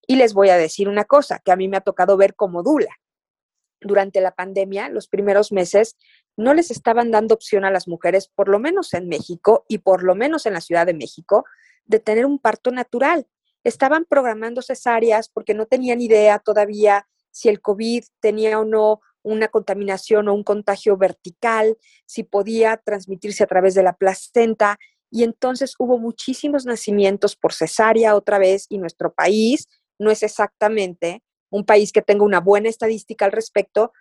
Y 0.08 0.18
les 0.18 0.34
voy 0.34 0.50
a 0.50 0.58
decir 0.58 0.88
una 0.88 1.06
cosa 1.06 1.40
que 1.44 1.52
a 1.52 1.56
mí 1.56 1.68
me 1.68 1.78
ha 1.78 1.82
tocado 1.82 2.18
ver 2.18 2.36
como 2.36 2.64
dula. 2.64 2.96
Durante 3.82 4.22
la 4.22 4.36
pandemia, 4.36 4.90
los 4.90 5.08
primeros 5.08 5.52
meses, 5.52 5.96
no 6.38 6.54
les 6.54 6.72
estaban 6.72 7.12
dando 7.12 7.36
opción 7.36 7.66
a 7.66 7.72
las 7.72 7.88
mujeres, 7.88 8.28
por 8.28 8.50
lo 8.50 8.60
menos 8.60 8.94
en 8.94 9.08
México 9.08 9.66
y 9.68 9.80
por 9.80 10.04
lo 10.04 10.16
menos 10.16 10.46
en 10.46 10.54
la 10.54 10.62
Ciudad 10.62 10.86
de 10.86 10.94
México, 10.94 11.46
de 11.86 12.00
tener 12.00 12.26
un 12.26 12.40
parto 12.40 12.72
natural. 12.72 13.28
Estaban 13.64 14.06
programando 14.06 14.62
cesáreas 14.62 15.30
porque 15.30 15.54
no 15.54 15.66
tenían 15.66 16.02
idea 16.02 16.40
todavía 16.40 17.08
si 17.32 17.50
el 17.50 17.62
COVID 17.62 18.04
tenía 18.20 18.60
o 18.60 18.66
no 18.66 19.02
una 19.24 19.48
contaminación 19.48 20.28
o 20.28 20.34
un 20.34 20.44
contagio 20.44 20.98
vertical, 20.98 21.78
si 22.06 22.24
podía 22.24 22.78
transmitirse 22.78 23.44
a 23.44 23.48
través 23.48 23.74
de 23.74 23.84
la 23.84 23.94
placenta. 23.94 24.78
Y 25.12 25.24
entonces 25.24 25.76
hubo 25.80 25.98
muchísimos 25.98 26.66
nacimientos 26.66 27.36
por 27.36 27.54
cesárea 27.54 28.16
otra 28.16 28.40
vez 28.40 28.66
y 28.70 28.78
nuestro 28.78 29.14
país 29.14 29.68
no 29.98 30.12
es 30.12 30.24
exactamente 30.24 31.24
un 31.50 31.66
país 31.66 31.92
que 31.92 32.02
tenga 32.02 32.26
una 32.26 32.42
buena 32.42 32.68
estadística 32.70 33.24
al 33.24 33.32
respecto, 33.32 33.94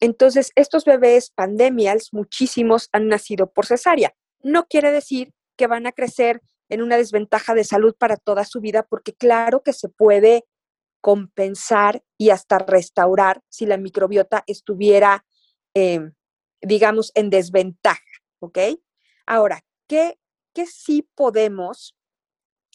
entonces, 0.00 0.52
estos 0.54 0.84
bebés 0.84 1.30
pandemials, 1.30 2.12
muchísimos 2.12 2.88
han 2.92 3.08
nacido 3.08 3.50
por 3.50 3.66
cesárea. 3.66 4.14
No 4.42 4.66
quiere 4.66 4.92
decir 4.92 5.32
que 5.56 5.66
van 5.66 5.86
a 5.86 5.92
crecer 5.92 6.40
en 6.68 6.82
una 6.82 6.96
desventaja 6.96 7.54
de 7.54 7.64
salud 7.64 7.96
para 7.98 8.16
toda 8.16 8.44
su 8.44 8.60
vida, 8.60 8.84
porque 8.88 9.14
claro 9.14 9.62
que 9.62 9.72
se 9.72 9.88
puede 9.88 10.44
compensar 11.00 12.02
y 12.16 12.30
hasta 12.30 12.58
restaurar 12.58 13.42
si 13.48 13.66
la 13.66 13.76
microbiota 13.76 14.44
estuviera, 14.46 15.24
em, 15.74 16.12
digamos, 16.60 17.10
en 17.14 17.30
desventaja, 17.30 18.02
¿ok? 18.40 18.58
Ahora, 19.26 19.64
¿qué, 19.88 20.18
qué 20.58 20.66
sí 20.66 21.08
podemos 21.14 21.94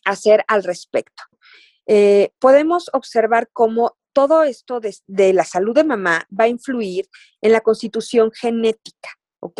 hacer 0.06 0.46
al 0.48 0.64
respecto? 0.64 1.22
Eh, 1.86 2.32
podemos 2.40 2.90
observar 2.94 3.50
cómo 3.52 3.98
todo 4.14 4.44
esto 4.44 4.80
de, 4.80 5.34
la 5.34 5.44
salud 5.44 5.76
de 5.76 5.84
mamá 5.84 6.26
va 6.32 6.46
a 6.46 6.48
influir 6.48 7.10
en 7.42 7.52
la 7.52 7.60
constitución 7.60 8.32
genética, 8.32 9.10
¿ok? 9.42 9.60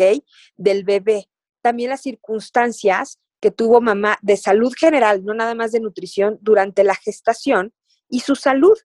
Del 0.56 0.84
bebé. 0.84 1.28
También 1.60 1.90
las 1.90 2.00
circunstancias 2.00 3.18
que 3.42 3.50
tuvo 3.50 3.82
mamá 3.82 4.16
de 4.22 4.38
salud 4.38 4.72
general, 4.74 5.22
no 5.22 5.34
nada 5.34 5.54
más 5.54 5.72
de 5.72 5.80
nutrición, 5.80 6.38
durante 6.40 6.82
la 6.82 6.94
gestación 6.94 7.74
y 8.08 8.20
su 8.20 8.36
salud, 8.36 8.78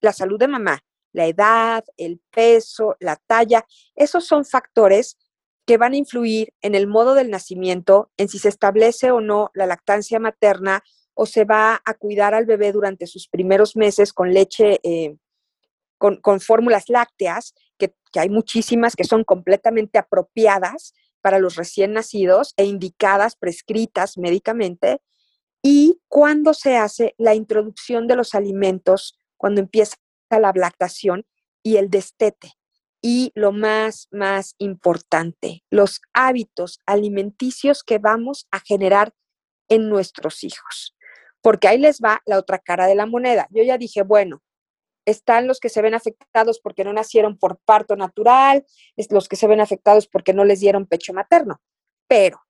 la 0.00 0.12
salud 0.12 0.38
de 0.38 0.46
mamá, 0.46 0.84
la 1.10 1.26
edad, 1.26 1.84
el 1.96 2.20
peso, 2.30 2.94
la 3.00 3.16
talla, 3.26 3.66
esos 3.96 4.24
son 4.24 4.44
factores 4.44 5.18
que 5.66 5.76
van 5.76 5.92
a 5.92 5.96
influir 5.96 6.54
en 6.62 6.74
el 6.74 6.86
modo 6.86 7.14
del 7.14 7.30
nacimiento, 7.30 8.10
en 8.16 8.28
si 8.28 8.38
se 8.38 8.48
establece 8.48 9.10
o 9.10 9.20
no 9.20 9.50
la 9.54 9.66
lactancia 9.66 10.20
materna 10.20 10.84
o 11.14 11.26
se 11.26 11.44
va 11.44 11.82
a 11.84 11.94
cuidar 11.94 12.34
al 12.34 12.46
bebé 12.46 12.72
durante 12.72 13.06
sus 13.06 13.28
primeros 13.28 13.74
meses 13.74 14.12
con 14.12 14.32
leche, 14.32 14.78
eh, 14.82 15.16
con, 15.98 16.40
fórmulas 16.40 16.88
lácteas, 16.88 17.54
que, 17.78 17.94
que 18.12 18.20
hay 18.20 18.28
muchísimas 18.28 18.94
que 18.94 19.04
son 19.04 19.24
completamente 19.24 19.98
apropiadas 19.98 20.94
para 21.20 21.38
los 21.38 21.56
recién 21.56 21.94
nacidos 21.94 22.52
e 22.56 22.64
indicadas, 22.64 23.34
prescritas 23.34 24.18
médicamente, 24.18 25.00
y 25.62 26.00
cuando 26.06 26.54
se 26.54 26.76
hace 26.76 27.14
la 27.18 27.34
introducción 27.34 28.06
de 28.06 28.14
los 28.14 28.34
alimentos, 28.34 29.18
cuando 29.36 29.60
empieza 29.60 29.96
la 30.30 30.52
lactación 30.54 31.26
y 31.62 31.76
el 31.76 31.90
destete. 31.90 32.52
Y 33.06 33.30
lo 33.34 33.52
más, 33.52 34.08
más 34.10 34.56
importante, 34.58 35.62
los 35.70 36.00
hábitos 36.12 36.80
alimenticios 36.86 37.84
que 37.84 37.98
vamos 37.98 38.48
a 38.50 38.58
generar 38.58 39.14
en 39.68 39.88
nuestros 39.88 40.42
hijos 40.42 40.96
porque 41.46 41.68
ahí 41.68 41.78
les 41.78 42.00
va 42.00 42.20
la 42.26 42.38
otra 42.38 42.58
cara 42.58 42.88
de 42.88 42.96
la 42.96 43.06
moneda. 43.06 43.46
Yo 43.50 43.62
ya 43.62 43.78
dije, 43.78 44.02
bueno, 44.02 44.42
están 45.04 45.46
los 45.46 45.60
que 45.60 45.68
se 45.68 45.80
ven 45.80 45.94
afectados 45.94 46.58
porque 46.58 46.82
no 46.82 46.92
nacieron 46.92 47.38
por 47.38 47.58
parto 47.58 47.94
natural, 47.94 48.66
los 49.10 49.28
que 49.28 49.36
se 49.36 49.46
ven 49.46 49.60
afectados 49.60 50.08
porque 50.08 50.32
no 50.32 50.44
les 50.44 50.58
dieron 50.58 50.86
pecho 50.86 51.12
materno, 51.12 51.62
pero 52.08 52.40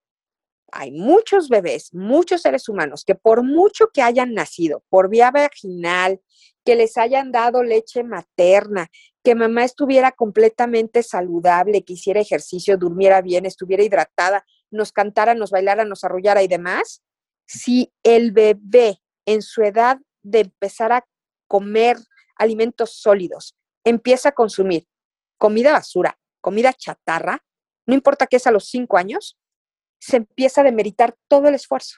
hay 0.73 0.93
muchos 0.93 1.51
bebés, 1.51 1.93
muchos 1.93 2.41
seres 2.41 2.71
humanos 2.71 3.05
que 3.05 3.15
por 3.15 3.43
mucho 3.43 3.89
que 3.93 4.01
hayan 4.01 4.33
nacido 4.33 4.83
por 4.89 5.11
vía 5.11 5.31
vaginal, 5.31 6.23
que 6.65 6.75
les 6.75 6.97
hayan 6.97 7.33
dado 7.33 7.63
leche 7.63 8.03
materna, 8.03 8.89
que 9.27 9.35
mamá 9.35 9.65
estuviera 9.65 10.13
completamente 10.13 11.03
saludable, 11.03 11.83
que 11.83 11.95
hiciera 11.95 12.21
ejercicio, 12.21 12.77
durmiera 12.77 13.21
bien, 13.23 13.45
estuviera 13.45 13.83
hidratada, 13.83 14.47
nos 14.71 14.93
cantara, 14.93 15.35
nos 15.35 15.51
bailara, 15.51 15.85
nos 15.85 16.05
arrullara 16.05 16.45
y 16.45 16.47
demás, 16.47 17.03
si 17.45 17.93
el 18.05 18.31
bebé 18.31 19.03
en 19.25 19.43
su 19.43 19.65
edad 19.65 19.99
de 20.23 20.43
empezar 20.43 20.93
a 20.93 21.05
comer 21.49 21.97
alimentos 22.37 23.01
sólidos 23.01 23.57
empieza 23.83 24.29
a 24.29 24.33
consumir 24.33 24.87
comida 25.39 25.73
basura, 25.73 26.21
comida 26.41 26.73
chatarra, 26.73 27.45
no 27.85 27.95
importa 27.95 28.29
que 28.29 28.37
es 28.37 28.47
a 28.47 28.53
los 28.53 28.69
cinco 28.69 28.97
años, 28.97 29.37
se 29.99 30.19
empieza 30.19 30.61
a 30.61 30.65
demeritar 30.65 31.17
todo 31.27 31.49
el 31.49 31.57
esfuerzo. 31.57 31.97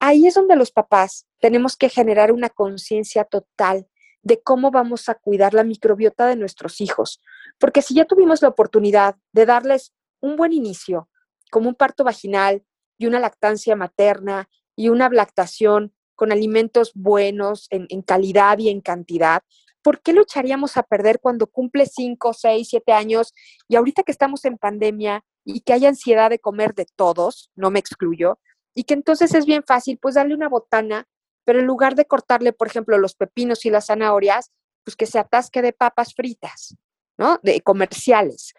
Ahí 0.00 0.26
es 0.26 0.34
donde 0.34 0.56
los 0.56 0.72
papás 0.72 1.28
tenemos 1.38 1.76
que 1.76 1.88
generar 1.88 2.32
una 2.32 2.50
conciencia 2.50 3.22
total 3.22 3.86
de 4.22 4.40
cómo 4.42 4.70
vamos 4.70 5.08
a 5.08 5.14
cuidar 5.14 5.54
la 5.54 5.64
microbiota 5.64 6.26
de 6.26 6.36
nuestros 6.36 6.80
hijos. 6.80 7.20
Porque 7.58 7.82
si 7.82 7.94
ya 7.94 8.04
tuvimos 8.04 8.42
la 8.42 8.48
oportunidad 8.48 9.16
de 9.32 9.46
darles 9.46 9.92
un 10.20 10.36
buen 10.36 10.52
inicio, 10.52 11.08
como 11.50 11.68
un 11.68 11.74
parto 11.74 12.04
vaginal 12.04 12.64
y 12.98 13.06
una 13.06 13.20
lactancia 13.20 13.76
materna 13.76 14.48
y 14.76 14.88
una 14.88 15.08
lactación 15.08 15.94
con 16.14 16.32
alimentos 16.32 16.92
buenos 16.94 17.68
en, 17.70 18.02
calidad 18.02 18.58
y 18.58 18.68
en 18.68 18.80
cantidad, 18.80 19.42
¿por 19.82 20.02
qué 20.02 20.12
lo 20.12 20.22
echaríamos 20.22 20.76
a 20.76 20.82
perder 20.82 21.20
cuando 21.20 21.46
cumple 21.46 21.86
5, 21.86 22.32
6, 22.32 22.68
7 22.68 22.92
años 22.92 23.32
y 23.68 23.76
ahorita 23.76 24.02
que 24.02 24.12
estamos 24.12 24.44
en 24.44 24.58
pandemia 24.58 25.24
y 25.44 25.60
que 25.60 25.72
hay 25.72 25.86
ansiedad 25.86 26.28
de 26.30 26.40
comer 26.40 26.74
de 26.74 26.86
todos, 26.96 27.50
no 27.54 27.70
me 27.70 27.78
excluyo, 27.78 28.38
y 28.74 28.84
que 28.84 28.94
entonces 28.94 29.32
es 29.34 29.46
bien 29.46 29.62
fácil, 29.66 29.98
pues 30.00 30.16
darle 30.16 30.34
una 30.34 30.48
botana, 30.48 31.08
pero 31.48 31.60
en 31.60 31.64
lugar 31.64 31.94
de 31.94 32.04
cortarle, 32.04 32.52
por 32.52 32.66
ejemplo, 32.66 32.98
los 32.98 33.14
pepinos 33.14 33.64
y 33.64 33.70
las 33.70 33.86
zanahorias, 33.86 34.52
pues 34.84 34.96
que 34.96 35.06
se 35.06 35.18
atasque 35.18 35.62
de 35.62 35.72
papas 35.72 36.12
fritas, 36.12 36.76
¿no? 37.16 37.40
De 37.42 37.62
comerciales. 37.62 38.52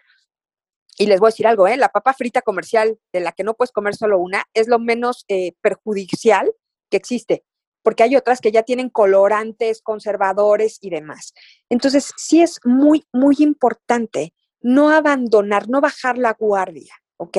Y 0.98 1.06
les 1.06 1.20
voy 1.20 1.28
a 1.28 1.30
decir 1.30 1.46
algo, 1.46 1.68
¿eh? 1.68 1.76
La 1.76 1.90
papa 1.90 2.14
frita 2.14 2.42
comercial, 2.42 2.98
de 3.12 3.20
la 3.20 3.30
que 3.30 3.44
no 3.44 3.54
puedes 3.54 3.70
comer 3.70 3.94
solo 3.94 4.18
una, 4.18 4.42
es 4.54 4.66
lo 4.66 4.80
menos 4.80 5.24
eh, 5.28 5.52
perjudicial 5.60 6.52
que 6.90 6.96
existe, 6.96 7.44
porque 7.84 8.02
hay 8.02 8.16
otras 8.16 8.40
que 8.40 8.50
ya 8.50 8.64
tienen 8.64 8.90
colorantes, 8.90 9.82
conservadores 9.82 10.78
y 10.80 10.90
demás. 10.90 11.32
Entonces, 11.68 12.12
sí 12.16 12.42
es 12.42 12.58
muy, 12.64 13.04
muy 13.12 13.36
importante 13.38 14.34
no 14.62 14.90
abandonar, 14.90 15.68
no 15.68 15.80
bajar 15.80 16.18
la 16.18 16.32
guardia, 16.32 16.96
¿ok? 17.18 17.38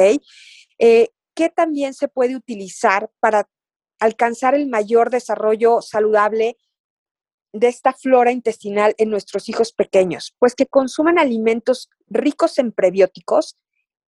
Eh, 0.80 1.10
¿Qué 1.36 1.50
también 1.50 1.94
se 1.94 2.08
puede 2.08 2.38
utilizar 2.38 3.12
para 3.20 3.50
alcanzar 4.02 4.56
el 4.56 4.68
mayor 4.68 5.10
desarrollo 5.10 5.82
saludable 5.82 6.58
de 7.54 7.68
esta 7.68 7.94
flora 7.94 8.32
intestinal 8.32 8.94
en 8.98 9.10
nuestros 9.10 9.48
hijos 9.48 9.72
pequeños? 9.72 10.36
Pues 10.40 10.56
que 10.56 10.66
consuman 10.66 11.18
alimentos 11.18 11.90
ricos 12.10 12.60
en 12.60 12.74
prebióticos 12.74 13.58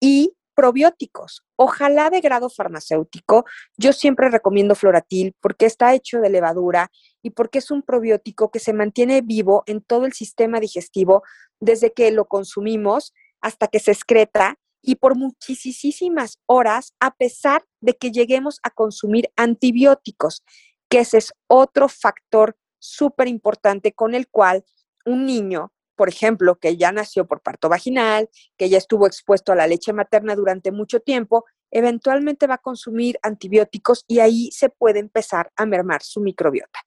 y 0.00 0.34
probióticos, 0.54 1.44
ojalá 1.56 2.10
de 2.10 2.20
grado 2.20 2.48
farmacéutico. 2.48 3.44
Yo 3.76 3.92
siempre 3.92 4.30
recomiendo 4.30 4.74
Floratil 4.74 5.34
porque 5.40 5.66
está 5.66 5.94
hecho 5.94 6.20
de 6.20 6.30
levadura 6.30 6.90
y 7.22 7.30
porque 7.30 7.58
es 7.58 7.70
un 7.70 7.82
probiótico 7.82 8.50
que 8.50 8.60
se 8.60 8.72
mantiene 8.72 9.20
vivo 9.20 9.64
en 9.66 9.80
todo 9.80 10.06
el 10.06 10.12
sistema 10.12 10.60
digestivo 10.60 11.22
desde 11.60 11.92
que 11.92 12.10
lo 12.10 12.26
consumimos 12.26 13.12
hasta 13.40 13.68
que 13.68 13.80
se 13.80 13.90
excreta 13.90 14.58
y 14.84 14.96
por 14.96 15.16
muchísimas 15.16 16.38
horas 16.46 16.94
a 17.00 17.14
pesar 17.14 17.64
de 17.80 17.94
que 17.94 18.10
lleguemos 18.10 18.60
a 18.62 18.70
consumir 18.70 19.30
antibióticos, 19.36 20.44
que 20.88 21.00
ese 21.00 21.18
es 21.18 21.32
otro 21.46 21.88
factor 21.88 22.56
súper 22.78 23.28
importante 23.28 23.92
con 23.92 24.14
el 24.14 24.28
cual 24.28 24.64
un 25.06 25.26
niño 25.26 25.72
por 25.96 26.08
ejemplo, 26.08 26.56
que 26.56 26.76
ya 26.76 26.92
nació 26.92 27.26
por 27.26 27.40
parto 27.40 27.68
vaginal, 27.68 28.28
que 28.56 28.68
ya 28.68 28.78
estuvo 28.78 29.06
expuesto 29.06 29.52
a 29.52 29.56
la 29.56 29.66
leche 29.66 29.92
materna 29.92 30.34
durante 30.34 30.72
mucho 30.72 31.00
tiempo, 31.00 31.44
eventualmente 31.70 32.46
va 32.46 32.54
a 32.54 32.58
consumir 32.58 33.18
antibióticos 33.22 34.04
y 34.06 34.20
ahí 34.20 34.50
se 34.52 34.68
puede 34.68 35.00
empezar 35.00 35.52
a 35.56 35.66
mermar 35.66 36.02
su 36.02 36.20
microbiota. 36.20 36.80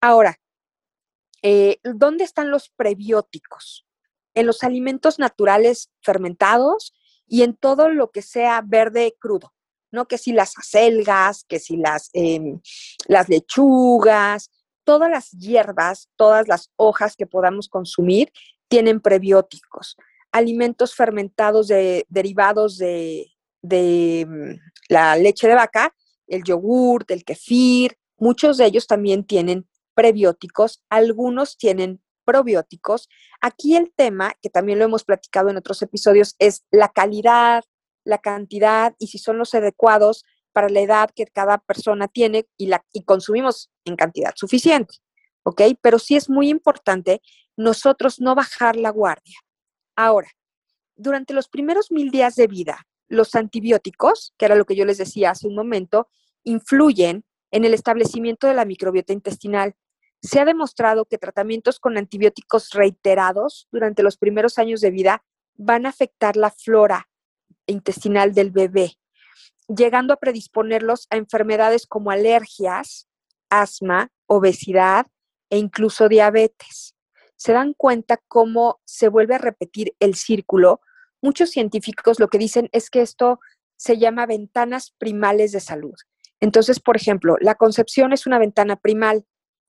Ahora, 0.00 0.40
eh, 1.42 1.78
¿dónde 1.82 2.24
están 2.24 2.50
los 2.50 2.70
prebióticos? 2.70 3.86
En 4.34 4.46
los 4.46 4.62
alimentos 4.62 5.18
naturales 5.18 5.90
fermentados 6.02 6.94
y 7.30 7.42
en 7.42 7.54
todo 7.54 7.88
lo 7.88 8.10
que 8.10 8.22
sea 8.22 8.60
verde 8.66 9.16
crudo, 9.18 9.54
¿no? 9.92 10.08
Que 10.08 10.18
si 10.18 10.32
las 10.32 10.58
acelgas, 10.58 11.44
que 11.44 11.60
si 11.60 11.76
las, 11.76 12.10
em, 12.12 12.60
las 13.06 13.28
lechugas, 13.28 14.50
todas 14.84 15.08
las 15.08 15.30
hierbas, 15.30 16.10
todas 16.16 16.48
las 16.48 16.72
hojas 16.74 17.14
que 17.14 17.26
podamos 17.26 17.68
consumir 17.68 18.32
tienen 18.68 19.00
prebióticos. 19.00 19.96
Alimentos 20.32 20.96
fermentados 20.96 21.68
de, 21.68 22.04
derivados 22.08 22.76
de, 22.78 23.30
mm, 23.62 24.54
la 24.88 25.14
leche 25.16 25.46
de 25.46 25.54
vaca, 25.54 25.94
el 26.26 26.42
yogur, 26.42 27.04
el 27.08 27.24
kefir, 27.24 27.96
muchos 28.18 28.56
de 28.58 28.66
ellos 28.66 28.88
también 28.88 29.24
tienen 29.24 29.68
prebióticos, 29.94 30.82
algunos 30.88 31.56
tienen 31.56 32.02
probióticos. 32.30 33.08
Aquí 33.40 33.74
el 33.74 33.92
tema, 33.92 34.34
que 34.40 34.50
también 34.50 34.78
lo 34.78 34.84
hemos 34.84 35.02
platicado 35.02 35.50
en 35.50 35.56
otros 35.56 35.82
episodios, 35.82 36.36
es 36.38 36.64
la 36.70 36.88
calidad, 36.88 37.64
la 38.04 38.18
cantidad 38.18 38.94
y 39.00 39.08
si 39.08 39.18
son 39.18 39.36
los 39.36 39.52
adecuados 39.52 40.24
para 40.52 40.68
la 40.68 40.78
edad 40.78 41.10
que 41.12 41.26
cada 41.26 41.58
persona 41.58 42.06
tiene 42.06 42.46
y, 42.56 42.70
y 42.92 43.02
consumimos 43.02 43.72
en 43.84 43.96
cantidad 43.96 44.32
suficiente, 44.36 44.94
¿ok? 45.42 45.62
Pero 45.82 45.98
sí 45.98 46.14
es 46.14 46.30
muy 46.30 46.50
importante 46.50 47.20
nosotros 47.56 48.20
no 48.20 48.36
bajar 48.36 48.76
la 48.76 48.90
guardia. 48.90 49.38
Ahora, 49.96 50.28
durante 50.94 51.34
los 51.34 51.48
primeros 51.48 51.90
mil 51.90 52.12
días 52.12 52.36
de 52.36 52.46
vida, 52.46 52.86
los 53.08 53.34
antibióticos, 53.34 54.34
que 54.38 54.44
era 54.44 54.54
lo 54.54 54.66
que 54.66 54.76
yo 54.76 54.84
les 54.84 54.98
decía 54.98 55.32
hace 55.32 55.48
un 55.48 55.56
momento, 55.56 56.08
influyen 56.44 57.24
en 57.50 57.64
el 57.64 57.74
establecimiento 57.74 58.46
de 58.46 58.54
la 58.54 58.64
microbiota 58.64 59.12
intestinal. 59.12 59.74
Se 60.22 60.40
ha 60.40 60.44
demostrado 60.44 61.06
que 61.06 61.18
tratamientos 61.18 61.80
con 61.80 61.96
antibióticos 61.96 62.70
reiterados 62.70 63.68
durante 63.72 64.02
los 64.02 64.16
primeros 64.16 64.58
años 64.58 64.80
de 64.80 64.90
vida 64.90 65.24
van 65.54 65.86
a 65.86 65.90
afectar 65.90 66.36
la 66.36 66.50
flora 66.50 67.08
intestinal 67.66 68.34
del 68.34 68.50
bebé 68.50 68.96
llegando 69.74 70.12
a 70.12 70.16
predisponerlos 70.16 71.06
a 71.10 71.16
enfermedades 71.16 71.86
como 71.86 72.10
alergias, 72.10 73.08
asma, 73.48 74.10
obesidad 74.26 75.06
e 75.48 75.58
incluso 75.58 76.08
diabetes. 76.08 76.94
Se 77.36 77.52
dan 77.52 77.74
cuenta 77.74 78.20
cómo 78.28 78.80
se 78.84 79.08
vuelve 79.08 79.36
a 79.36 79.38
repetir 79.38 79.94
el 80.00 80.14
círculo. 80.14 80.80
Muchos 81.22 81.50
científicos 81.50 82.20
lo 82.20 82.28
que 82.28 82.38
dicen 82.38 82.68
es 82.72 82.90
que 82.90 83.00
esto 83.00 83.40
se 83.76 83.98
llama 83.98 84.26
ventanas 84.26 84.92
primales 84.98 85.52
de 85.52 85.60
salud. 85.60 85.94
Entonces, 86.40 86.80
por 86.80 86.96
ejemplo, 86.96 87.36
la 87.40 87.54
concepción 87.54 88.12
es 88.12 88.26
una 88.26 88.38
ventana 88.38 88.76
primal 88.76 89.24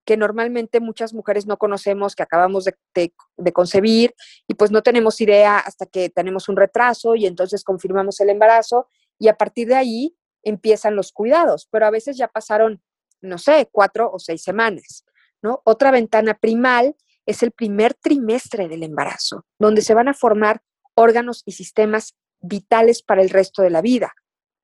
que 0.06 0.18
normalmente 0.18 0.80
muchas 0.80 1.14
mujeres 1.14 1.46
no 1.46 1.58
conocemos, 1.58 2.16
que 2.16 2.24
acabamos 2.24 2.66
de, 2.66 3.14
concebir 3.54 4.16
y 4.48 4.56
pues 4.56 4.72
no 4.72 4.82
tenemos 4.82 5.22
idea 5.22 5.60
hasta 5.60 5.86
que 5.86 6.10
tenemos 6.10 6.50
un 6.50 6.58
retraso 6.58 7.16
y 7.16 7.26
entonces 7.26 7.64
confirmamos 7.64 8.20
el 8.20 8.30
embarazo 8.30 8.88
y 9.20 9.28
a 9.28 9.36
partir 9.36 9.68
de 9.68 9.76
ahí 9.76 10.16
empiezan 10.44 10.96
los 10.96 11.12
cuidados, 11.12 11.68
pero 11.72 11.86
a 11.86 11.92
veces 11.92 12.18
ya 12.18 12.28
pasaron, 12.28 12.82
no 13.22 13.38
sé, 13.38 13.70
cuatro 13.72 14.10
o 14.12 14.20
seis 14.20 14.42
semanas, 14.42 15.06
¿no? 15.42 15.62
Otra 15.66 15.92
ventana 15.92 16.34
primal 16.34 16.96
es 17.26 17.44
el 17.44 17.52
primer 17.52 17.94
trimestre 17.94 18.68
del 18.68 18.84
embarazo, 18.84 19.46
donde 19.60 19.82
se 19.82 19.94
van 19.94 20.08
a 20.08 20.14
formar 20.14 20.62
órganos 20.96 21.44
y 21.46 21.52
sistemas 21.52 22.16
vitales 22.40 23.04
para 23.04 23.22
el 23.22 23.30
resto 23.30 23.62
de 23.62 23.70
la 23.70 23.82
vida. 23.82 24.14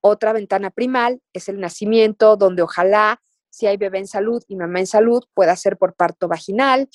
Otra 0.02 0.34
ventana 0.34 0.71
primal 0.71 1.21
es 1.34 1.50
el 1.50 1.60
nacimiento, 1.60 2.38
donde 2.38 2.62
ojalá, 2.62 3.21
si 3.50 3.68
hay 3.68 3.78
bebé 3.78 4.00
en 4.00 4.08
salud 4.08 4.44
y 4.48 4.56
mamá 4.56 4.80
en 4.80 4.88
salud, 4.88 5.24
pueda 5.34 5.56
ser 5.56 5.78
por 5.78 5.96
parto 5.96 6.28
vaginal. 6.28 6.90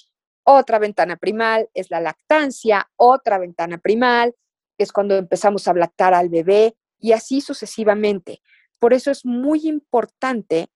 Otra 0.44 0.78
ventana 0.78 1.16
primal 1.16 1.68
es 1.74 1.90
la 1.90 2.00
lactancia. 2.00 2.90
Otra 2.96 3.38
ventana 3.38 3.78
primal 3.78 4.34
es 4.78 4.92
cuando 4.92 5.16
empezamos 5.16 5.68
a 5.68 5.74
lactar 5.74 6.14
al 6.14 6.28
bebé 6.28 6.76
y 6.98 7.12
así 7.12 7.40
sucesivamente. 7.40 8.42
Por 8.78 8.92
eso 8.92 9.10
es 9.10 9.24
muy 9.24 9.66
importante 9.66 10.68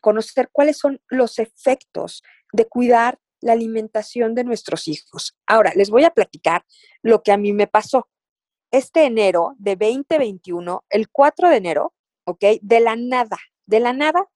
conocer 0.00 0.50
cuáles 0.52 0.78
son 0.78 1.00
los 1.08 1.38
efectos 1.38 2.22
de 2.52 2.66
cuidar 2.66 3.18
la 3.40 3.52
alimentación 3.52 4.34
de 4.34 4.44
nuestros 4.44 4.88
hijos. 4.88 5.36
Ahora, 5.46 5.72
les 5.74 5.90
voy 5.90 6.04
a 6.04 6.10
platicar 6.10 6.64
lo 7.02 7.22
que 7.22 7.32
a 7.32 7.36
mí 7.36 7.52
me 7.52 7.66
pasó. 7.66 8.08
Este 8.70 9.04
enero 9.04 9.54
de 9.58 9.76
2021, 9.76 10.84
el 10.88 11.10
4 11.10 11.48
de 11.50 11.56
enero, 11.56 11.94
¿ok? 12.24 12.44
De 12.62 12.80
la 12.80 12.96
nada, 12.96 13.38
de 13.66 13.80
la 13.80 13.92
nada, 13.92 14.28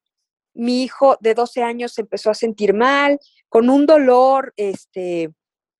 mi 0.57 0.83
hijo 0.83 1.16
de 1.21 1.35
12 1.35 1.62
años 1.62 1.92
se 1.92 2.03
empezó 2.03 2.31
a 2.31 2.35
sentir 2.35 2.75
mal, 2.75 3.19
con 3.49 3.71
un 3.71 3.87
dolor, 3.87 4.53
este, 4.57 5.31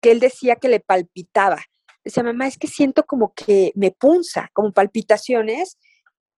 que 0.01 0.13
él 0.13 0.21
decía 0.21 0.57
que 0.57 0.69
le 0.69 0.81
palpitaba 0.81 1.59
decía, 2.07 2.23
mamá, 2.23 2.47
es 2.47 2.57
que 2.57 2.69
siento 2.69 3.05
como 3.05 3.35
que 3.35 3.73
me 3.75 3.91
punza, 3.91 4.49
como 4.53 4.73
palpitaciones. 4.73 5.77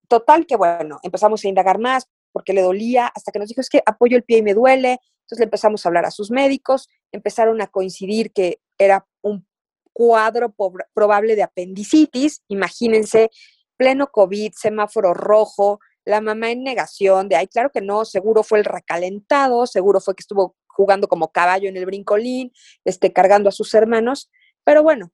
Total 0.08 0.46
que 0.46 0.56
bueno, 0.56 0.98
empezamos 1.02 1.44
a 1.44 1.48
indagar 1.48 1.78
más 1.78 2.06
porque 2.32 2.54
le 2.54 2.62
dolía, 2.62 3.06
hasta 3.06 3.32
que 3.32 3.38
nos 3.38 3.48
dijo, 3.48 3.60
es 3.60 3.68
que 3.68 3.82
apoyo 3.84 4.16
el 4.16 4.24
pie 4.24 4.38
y 4.38 4.42
me 4.42 4.54
duele. 4.54 4.92
Entonces 4.92 5.40
le 5.40 5.44
empezamos 5.44 5.84
a 5.84 5.90
hablar 5.90 6.06
a 6.06 6.10
sus 6.10 6.30
médicos, 6.30 6.88
empezaron 7.12 7.60
a 7.60 7.66
coincidir 7.66 8.32
que 8.32 8.60
era 8.78 9.06
un 9.20 9.46
cuadro 9.92 10.54
probable 10.94 11.36
de 11.36 11.42
apendicitis, 11.42 12.42
imagínense, 12.48 13.28
pleno 13.76 14.06
COVID, 14.06 14.52
semáforo 14.56 15.12
rojo, 15.12 15.80
la 16.08 16.22
mamá 16.22 16.50
en 16.50 16.62
negación 16.62 17.28
de, 17.28 17.36
ay, 17.36 17.48
claro 17.48 17.70
que 17.70 17.82
no, 17.82 18.06
seguro 18.06 18.42
fue 18.42 18.58
el 18.58 18.64
recalentado, 18.64 19.66
seguro 19.66 20.00
fue 20.00 20.14
que 20.14 20.22
estuvo 20.22 20.56
jugando 20.66 21.06
como 21.06 21.32
caballo 21.32 21.68
en 21.68 21.76
el 21.76 21.84
brincolín, 21.84 22.50
este, 22.84 23.12
cargando 23.12 23.50
a 23.50 23.52
sus 23.52 23.74
hermanos, 23.74 24.30
Pero 24.64 24.82
bueno, 24.82 25.10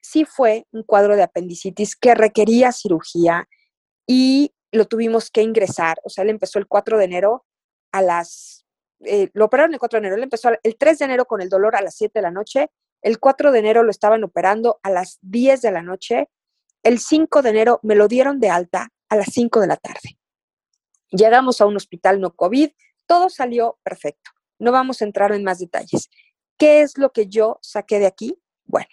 sí 0.00 0.24
fue 0.24 0.66
un 0.72 0.84
cuadro 0.84 1.16
de 1.16 1.22
apendicitis 1.22 1.96
que 1.96 2.14
requería 2.14 2.70
cirugía 2.72 3.48
y 4.06 4.52
lo 4.72 4.86
tuvimos 4.86 5.30
que 5.30 5.42
ingresar. 5.42 5.98
O 6.04 6.10
sea, 6.10 6.22
él 6.22 6.30
empezó 6.30 6.58
el 6.58 6.66
4 6.66 6.98
de 6.98 7.04
enero 7.04 7.44
a 7.92 8.02
las, 8.02 8.66
eh, 9.04 9.30
lo 9.32 9.46
operaron 9.46 9.74
el 9.74 9.80
4 9.80 9.96
de 9.96 10.06
enero, 10.06 10.16
él 10.16 10.24
empezó 10.24 10.50
el 10.62 10.76
3 10.76 10.98
de 10.98 11.04
enero 11.04 11.24
con 11.24 11.40
el 11.40 11.48
dolor 11.48 11.74
a 11.74 11.82
las 11.82 11.96
7 11.96 12.12
de 12.14 12.22
la 12.22 12.30
noche, 12.30 12.70
el 13.02 13.18
4 13.18 13.50
de 13.50 13.58
enero 13.58 13.82
lo 13.82 13.90
estaban 13.90 14.22
operando 14.22 14.78
a 14.84 14.90
las 14.90 15.18
10 15.22 15.60
de 15.62 15.72
la 15.72 15.82
noche, 15.82 16.28
el 16.84 17.00
5 17.00 17.42
de 17.42 17.50
enero 17.50 17.80
me 17.82 17.96
lo 17.96 18.06
dieron 18.06 18.38
de 18.38 18.50
alta 18.50 18.88
a 19.08 19.16
las 19.16 19.28
5 19.32 19.60
de 19.60 19.66
la 19.66 19.76
tarde. 19.76 20.18
Llegamos 21.10 21.60
a 21.60 21.66
un 21.66 21.76
hospital 21.76 22.20
no 22.20 22.34
COVID, 22.34 22.70
todo 23.06 23.30
salió 23.30 23.78
perfecto. 23.82 24.30
No 24.58 24.72
vamos 24.72 25.00
a 25.00 25.04
entrar 25.04 25.32
en 25.32 25.44
más 25.44 25.58
detalles. 25.58 26.10
¿Qué 26.56 26.80
es 26.80 26.98
lo 26.98 27.12
que 27.12 27.26
yo 27.26 27.58
saqué 27.62 27.98
de 27.98 28.06
aquí? 28.06 28.38
Bueno, 28.64 28.88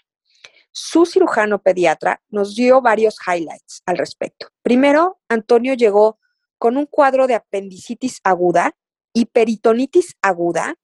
su 0.71 1.05
cirujano 1.05 1.61
pediatra 1.61 2.21
nos 2.29 2.55
dio 2.55 2.81
varios 2.81 3.17
highlights 3.25 3.81
al 3.85 3.97
respecto. 3.97 4.47
Primero, 4.61 5.19
Antonio 5.29 5.73
llegó 5.73 6.19
con 6.57 6.77
un 6.77 6.85
cuadro 6.85 7.27
de 7.27 7.35
apendicitis 7.35 8.19
aguda 8.23 8.75
y 9.13 9.25
peritonitis 9.25 10.17
aguda 10.21 10.75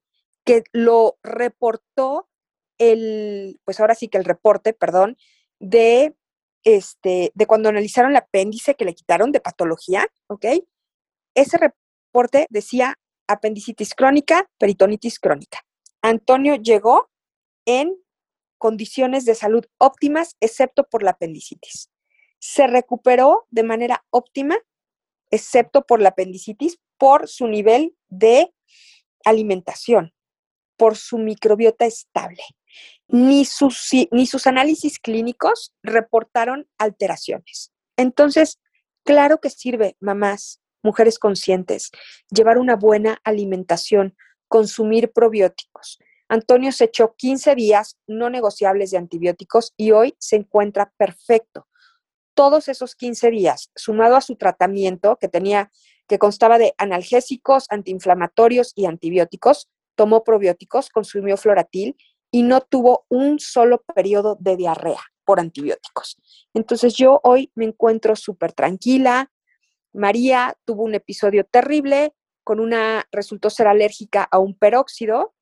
que 0.45 0.63
lo 0.71 1.17
reportó 1.23 2.29
el, 2.77 3.59
pues 3.65 3.79
ahora 3.79 3.95
sí 3.95 4.07
que 4.07 4.17
el 4.17 4.25
reporte, 4.25 4.73
perdón, 4.73 5.17
de 5.59 6.15
este, 6.63 7.31
de 7.33 7.45
cuando 7.45 7.69
analizaron 7.69 8.11
el 8.11 8.17
apéndice 8.17 8.75
que 8.75 8.85
le 8.85 8.95
quitaron 8.95 9.31
de 9.31 9.41
patología, 9.41 10.07
¿ok? 10.27 10.45
Ese 11.39 11.57
reporte 11.57 12.47
decía 12.49 12.95
apendicitis 13.25 13.95
crónica, 13.95 14.49
peritonitis 14.57 15.19
crónica. 15.19 15.61
Antonio 16.01 16.55
llegó 16.55 17.09
en 17.65 17.95
condiciones 18.57 19.23
de 19.23 19.35
salud 19.35 19.65
óptimas, 19.77 20.35
excepto 20.41 20.83
por 20.83 21.01
la 21.01 21.11
apendicitis. 21.11 21.91
Se 22.39 22.67
recuperó 22.67 23.47
de 23.51 23.63
manera 23.63 24.03
óptima, 24.09 24.57
excepto 25.31 25.85
por 25.85 26.01
la 26.01 26.09
apendicitis, 26.09 26.77
por 26.97 27.29
su 27.29 27.47
nivel 27.47 27.95
de 28.09 28.53
alimentación, 29.23 30.13
por 30.75 30.97
su 30.97 31.19
microbiota 31.19 31.85
estable. 31.85 32.43
Ni 33.07 33.45
sus, 33.45 33.91
ni 34.11 34.27
sus 34.27 34.45
análisis 34.45 34.99
clínicos 34.99 35.73
reportaron 35.83 36.67
alteraciones. 36.77 37.71
Entonces, 37.95 38.59
claro 39.05 39.39
que 39.39 39.49
sirve, 39.49 39.95
mamás, 40.01 40.59
mujeres 40.83 41.19
conscientes, 41.19 41.91
llevar 42.29 42.57
una 42.57 42.75
buena 42.75 43.19
alimentación, 43.23 44.15
consumir 44.47 45.11
probióticos. 45.11 45.99
Antonio 46.27 46.71
se 46.71 46.85
echó 46.85 47.15
15 47.15 47.55
días 47.55 47.97
no 48.07 48.29
negociables 48.29 48.91
de 48.91 48.97
antibióticos 48.97 49.73
y 49.77 49.91
hoy 49.91 50.15
se 50.19 50.35
encuentra 50.35 50.91
perfecto. 50.97 51.67
Todos 52.35 52.67
esos 52.69 52.95
15 52.95 53.31
días, 53.31 53.71
sumado 53.75 54.15
a 54.15 54.21
su 54.21 54.35
tratamiento 54.35 55.17
que 55.17 55.27
tenía 55.27 55.71
que 56.07 56.19
constaba 56.19 56.57
de 56.57 56.73
analgésicos, 56.77 57.65
antiinflamatorios 57.69 58.73
y 58.75 58.85
antibióticos, 58.85 59.69
tomó 59.95 60.23
probióticos, 60.23 60.89
consumió 60.89 61.37
floratil 61.37 61.95
y 62.31 62.43
no 62.43 62.61
tuvo 62.61 63.05
un 63.09 63.39
solo 63.39 63.83
periodo 63.93 64.37
de 64.39 64.55
diarrea 64.55 65.01
por 65.25 65.39
antibióticos. 65.39 66.17
Entonces 66.53 66.95
yo 66.95 67.19
hoy 67.23 67.51
me 67.53 67.65
encuentro 67.65 68.15
súper 68.15 68.53
tranquila, 68.53 69.31
María 69.93 70.55
tuvo 70.65 70.83
un 70.83 70.95
episodio 70.95 71.43
terrible, 71.45 72.13
con 72.43 72.59
una, 72.59 73.05
resultó 73.11 73.49
ser 73.49 73.67
alérgica 73.67 74.27
a 74.29 74.39
un 74.39 74.57
peróxido 74.57 75.33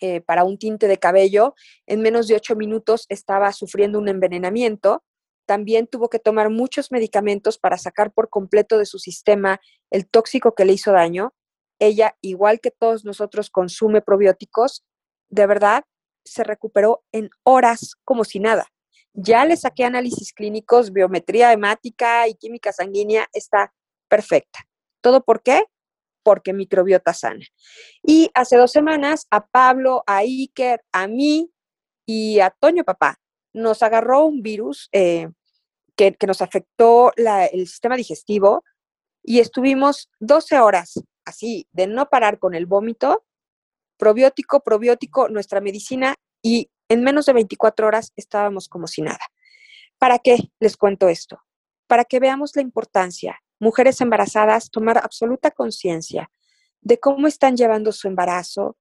eh, 0.00 0.20
para 0.20 0.44
un 0.44 0.58
tinte 0.58 0.88
de 0.88 0.98
cabello. 0.98 1.54
En 1.86 2.02
menos 2.02 2.26
de 2.28 2.34
ocho 2.34 2.56
minutos 2.56 3.06
estaba 3.08 3.52
sufriendo 3.52 3.98
un 3.98 4.08
envenenamiento. 4.08 5.04
También 5.46 5.86
tuvo 5.86 6.08
que 6.08 6.18
tomar 6.18 6.50
muchos 6.50 6.90
medicamentos 6.90 7.58
para 7.58 7.78
sacar 7.78 8.12
por 8.12 8.28
completo 8.28 8.78
de 8.78 8.86
su 8.86 8.98
sistema 8.98 9.60
el 9.90 10.08
tóxico 10.08 10.54
que 10.54 10.64
le 10.64 10.72
hizo 10.72 10.92
daño. 10.92 11.34
Ella, 11.78 12.16
igual 12.20 12.60
que 12.60 12.70
todos 12.70 13.04
nosotros, 13.04 13.50
consume 13.50 14.02
probióticos. 14.02 14.84
De 15.28 15.46
verdad, 15.46 15.84
se 16.24 16.44
recuperó 16.44 17.04
en 17.12 17.30
horas 17.44 17.94
como 18.04 18.24
si 18.24 18.40
nada. 18.40 18.66
Ya 19.14 19.44
le 19.44 19.56
saqué 19.56 19.84
análisis 19.84 20.32
clínicos, 20.32 20.92
biometría 20.92 21.52
hemática 21.52 22.28
y 22.28 22.34
química 22.34 22.72
sanguínea, 22.72 23.28
está 23.32 23.72
perfecta. 24.08 24.60
¿Todo 25.00 25.22
por 25.22 25.42
qué? 25.42 25.64
Porque 26.22 26.52
microbiota 26.52 27.12
sana. 27.12 27.44
Y 28.02 28.30
hace 28.34 28.56
dos 28.56 28.72
semanas 28.72 29.26
a 29.30 29.46
Pablo, 29.46 30.02
a 30.06 30.18
Iker, 30.18 30.82
a 30.92 31.08
mí 31.08 31.50
y 32.06 32.40
a 32.40 32.50
Toño 32.50 32.84
Papá 32.84 33.18
nos 33.52 33.82
agarró 33.82 34.24
un 34.24 34.42
virus 34.42 34.88
eh, 34.92 35.28
que, 35.96 36.16
nos 36.26 36.40
afectó 36.40 37.12
el 37.16 37.66
sistema 37.66 37.96
digestivo 37.96 38.64
y 39.22 39.40
estuvimos 39.40 40.10
12 40.20 40.58
horas 40.58 40.94
así, 41.24 41.68
de 41.72 41.86
no 41.86 42.08
parar 42.08 42.38
con 42.38 42.54
el 42.54 42.66
vómito, 42.66 43.24
probiótico, 43.96 44.60
probiótico, 44.60 45.28
nuestra 45.28 45.60
medicina 45.60 46.16
y 46.42 46.70
en 46.92 47.02
menos 47.02 47.26
de 47.26 47.32
24 47.32 47.86
horas 47.86 48.12
estábamos 48.16 48.68
como 48.68 48.86
si 48.86 49.02
nada. 49.02 49.24
¿Para 49.98 50.18
qué 50.18 50.50
les 50.60 50.76
cuento 50.76 51.08
esto? 51.08 51.40
Para 51.86 52.04
que 52.04 52.20
veamos 52.20 52.54
la 52.54 52.62
importancia, 52.62 53.38
mujeres 53.58 54.00
embarazadas, 54.00 54.70
tomar 54.70 54.98
absoluta 54.98 55.50
conciencia 55.50 56.30
de 56.80 56.98
cómo 56.98 57.26
están 57.28 57.56
llevando 57.56 57.92
su 57.92 58.08
embarazo, 58.08 58.76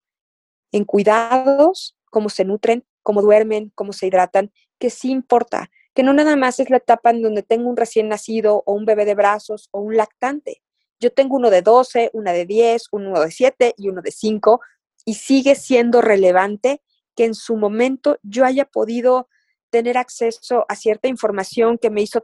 en 0.71 0.86
cuidados, 0.86 1.95
cómo 2.10 2.30
se 2.30 2.45
nutren, 2.45 2.86
cómo 3.04 3.21
duermen, 3.21 3.71
cómo 3.76 3.93
se 3.93 4.08
hidratan, 4.08 4.52
que 4.80 4.89
sí 4.89 5.12
importa, 5.12 5.69
que 5.93 6.04
no 6.04 6.13
nada 6.13 6.36
más 6.36 6.60
es 6.60 6.69
la 6.69 6.78
etapa 6.78 7.12
en 7.12 7.21
donde 7.21 7.43
tengo 7.43 7.69
un 7.69 7.78
recién 7.78 8.08
nacido 8.10 8.63
o 8.65 8.74
un 8.74 8.86
bebé 8.86 9.06
de 9.06 9.15
brazos 9.15 9.69
o 9.71 9.82
un 9.82 9.95
lactante. 9.95 10.62
Yo 11.00 11.12
tengo 11.12 11.36
uno 11.36 11.50
de 11.50 11.62
12, 11.62 12.12
una 12.13 12.34
de 12.34 12.45
10, 12.45 12.86
uno 12.91 13.19
de 13.21 13.32
7 13.32 13.74
y 13.78 13.89
uno 13.89 14.02
de 14.02 14.12
5 14.12 14.60
y 15.06 15.15
sigue 15.15 15.56
siendo 15.56 16.02
relevante 16.02 16.82
que 17.15 17.26
en 17.26 17.36
su 17.36 17.58
momento 17.58 18.17
yo 18.24 18.45
haya 18.45 18.65
podido 18.65 19.28
tener 19.69 19.97
acceso 19.97 20.65
a 20.67 20.76
cierta 20.76 21.08
información 21.08 21.78
que 21.78 21.89
me 21.89 22.02
hizo 22.02 22.21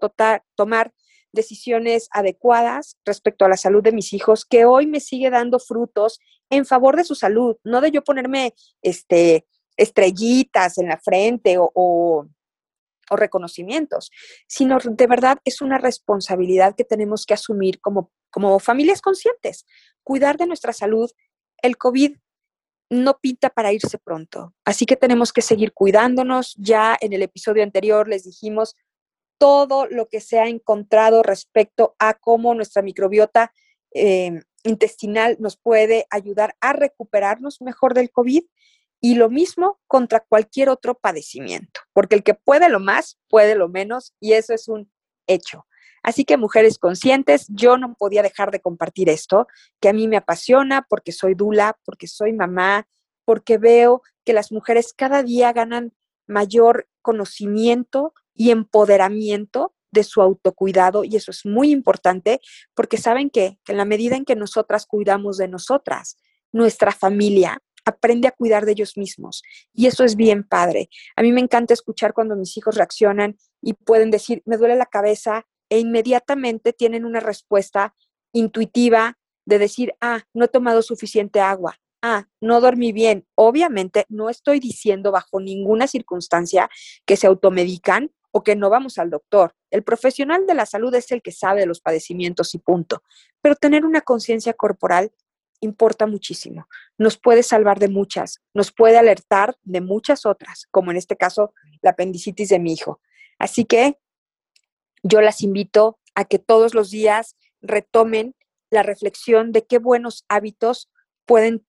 tomar 0.55 0.93
decisiones 1.31 2.09
adecuadas 2.11 2.97
respecto 3.05 3.45
a 3.45 3.49
la 3.49 3.57
salud 3.57 3.83
de 3.83 3.91
mis 3.91 4.13
hijos, 4.13 4.45
que 4.45 4.65
hoy 4.65 4.87
me 4.87 4.99
sigue 4.99 5.29
dando 5.29 5.59
frutos 5.59 6.19
en 6.49 6.65
favor 6.65 6.95
de 6.95 7.03
su 7.03 7.15
salud, 7.15 7.57
no 7.63 7.81
de 7.81 7.91
yo 7.91 8.03
ponerme 8.03 8.53
este, 8.81 9.45
estrellitas 9.75 10.77
en 10.77 10.87
la 10.87 10.97
frente 10.97 11.57
o, 11.57 11.71
o 13.09 13.15
reconocimientos, 13.15 14.11
sino 14.47 14.77
de 14.83 15.07
verdad 15.07 15.39
es 15.45 15.61
una 15.61 15.77
responsabilidad 15.77 16.75
que 16.75 16.83
tenemos 16.83 17.25
que 17.25 17.33
asumir 17.33 17.79
como, 17.79 18.11
como 18.29 18.59
familias 18.59 19.01
conscientes, 19.01 19.65
cuidar 20.03 20.37
de 20.37 20.47
nuestra 20.47 20.73
salud. 20.73 21.09
El 21.61 21.77
COVID 21.77 22.17
no 22.89 23.19
pinta 23.19 23.49
para 23.49 23.73
irse 23.73 23.97
pronto. 23.97 24.53
Así 24.65 24.85
que 24.85 24.95
tenemos 24.95 25.33
que 25.33 25.41
seguir 25.41 25.73
cuidándonos. 25.73 26.55
Ya 26.57 26.97
en 26.99 27.13
el 27.13 27.21
episodio 27.21 27.63
anterior 27.63 28.07
les 28.07 28.23
dijimos 28.23 28.75
todo 29.37 29.85
lo 29.87 30.07
que 30.07 30.19
se 30.19 30.39
ha 30.39 30.47
encontrado 30.47 31.23
respecto 31.23 31.95
a 31.99 32.15
cómo 32.15 32.53
nuestra 32.55 32.81
microbiota 32.81 33.51
em, 33.91 34.41
intestinal 34.63 35.37
nos 35.39 35.57
puede 35.57 36.07
ayudar 36.09 36.55
a 36.59 36.73
recuperarnos 36.73 37.61
mejor 37.61 37.93
del 37.93 38.11
COVID 38.11 38.43
y 38.99 39.15
lo 39.15 39.29
mismo 39.29 39.79
contra 39.87 40.21
cualquier 40.21 40.69
otro 40.69 40.95
padecimiento, 40.95 41.81
porque 41.93 42.15
el 42.15 42.23
que 42.23 42.33
puede 42.33 42.67
lo 42.69 42.79
más, 42.79 43.19
puede 43.29 43.55
lo 43.55 43.69
menos 43.69 44.13
y 44.19 44.33
eso 44.33 44.53
es 44.53 44.67
un 44.67 44.91
hecho. 45.27 45.67
Así 46.07 46.23
que 46.23 46.37
mujeres 46.37 46.79
conscientes, 46.79 47.47
yo 47.49 47.77
no 47.77 47.93
podía 47.95 48.23
dejar 48.23 48.49
de 48.49 48.61
compartir 48.61 49.09
esto, 49.09 49.45
que 49.81 49.89
a 49.89 49.93
mí 49.93 50.07
me 50.07 50.15
apasiona 50.15 50.87
porque 50.87 51.11
soy 51.11 51.33
dula, 51.33 51.77
porque 51.83 52.07
soy 52.07 52.31
mamá, 52.31 52.87
porque 53.25 53.57
veo 53.57 54.01
que 54.23 54.31
las 54.31 54.53
mujeres 54.53 54.93
cada 54.95 55.21
día 55.21 55.51
ganan 55.51 55.91
mayor 56.25 56.87
conocimiento 57.01 58.13
y 58.33 58.51
empoderamiento 58.51 59.73
de 59.91 60.05
su 60.05 60.21
autocuidado 60.21 61.03
y 61.03 61.17
eso 61.17 61.31
es 61.31 61.45
muy 61.45 61.71
importante 61.71 62.39
porque 62.73 62.95
saben 62.95 63.29
que, 63.29 63.59
que 63.65 63.73
en 63.73 63.77
la 63.77 63.83
medida 63.83 64.15
en 64.15 64.23
que 64.23 64.37
nosotras 64.37 64.85
cuidamos 64.85 65.35
de 65.35 65.49
nosotras, 65.49 66.15
nuestra 66.53 66.93
familia 66.93 67.61
aprende 67.83 68.29
a 68.29 68.31
cuidar 68.31 68.65
de 68.65 68.71
ellos 68.71 68.95
mismos. 68.95 69.43
Y 69.73 69.87
eso 69.87 70.05
es 70.05 70.15
bien 70.15 70.45
padre. 70.45 70.87
A 71.17 71.21
mí 71.21 71.33
me 71.33 71.41
encanta 71.41 71.73
escuchar 71.73 72.13
cuando 72.13 72.37
mis 72.37 72.55
hijos 72.55 72.75
reaccionan 72.75 73.35
y 73.61 73.73
pueden 73.73 74.09
decir, 74.09 74.41
me 74.45 74.55
duele 74.55 74.77
la 74.77 74.85
cabeza, 74.85 75.45
e 75.69 75.79
inmediatamente 75.79 76.73
tienen 76.73 77.05
una 77.05 77.19
respuesta 77.19 77.95
intuitiva 78.33 79.17
de 79.45 79.59
decir, 79.59 79.93
ah, 80.01 80.23
no 80.33 80.45
he 80.45 80.49
tomado 80.49 80.81
suficiente 80.81 81.39
agua, 81.39 81.79
ah, 82.01 82.27
no 82.41 82.61
dormí 82.61 82.91
bien. 82.91 83.25
Obviamente 83.35 84.05
no 84.09 84.29
estoy 84.29 84.59
diciendo 84.59 85.11
bajo 85.11 85.39
ninguna 85.39 85.87
circunstancia 85.87 86.69
que 87.05 87.15
se 87.15 87.27
automedican 87.27 88.11
o 88.31 88.43
que 88.43 88.55
no 88.55 88.69
vamos 88.69 88.97
al 88.97 89.09
doctor. 89.09 89.55
El 89.71 89.83
profesional 89.83 90.45
de 90.45 90.53
la 90.53 90.65
salud 90.65 90.93
es 90.95 91.11
el 91.11 91.21
que 91.21 91.31
sabe 91.31 91.61
de 91.61 91.65
los 91.65 91.79
padecimientos 91.79 92.53
y 92.55 92.59
punto. 92.59 93.03
Pero 93.41 93.55
tener 93.55 93.85
una 93.85 94.01
conciencia 94.01 94.53
corporal 94.53 95.11
importa 95.59 96.05
muchísimo. 96.05 96.67
Nos 96.97 97.17
puede 97.17 97.41
salvar 97.41 97.79
de 97.79 97.87
muchas, 97.87 98.41
nos 98.53 98.71
puede 98.71 98.97
alertar 98.97 99.55
de 99.63 99.81
muchas 99.81 100.25
otras, 100.25 100.67
como 100.71 100.91
en 100.91 100.97
este 100.97 101.15
caso 101.15 101.53
la 101.81 101.91
apendicitis 101.91 102.49
de 102.49 102.59
mi 102.59 102.73
hijo. 102.73 103.01
Así 103.39 103.65
que 103.65 103.97
yo 105.07 105.21
las 105.21 105.41
invito 105.41 105.99
a 106.15 106.25
que 106.25 106.39
todos 106.39 106.73
los 106.73 106.91
días 106.91 107.35
retomen 107.61 108.35
la 108.69 108.83
reflexión 108.83 109.51
de 109.51 109.65
qué 109.65 109.77
buenos 109.77 110.25
hábitos 110.27 110.89
pueden 111.25 111.65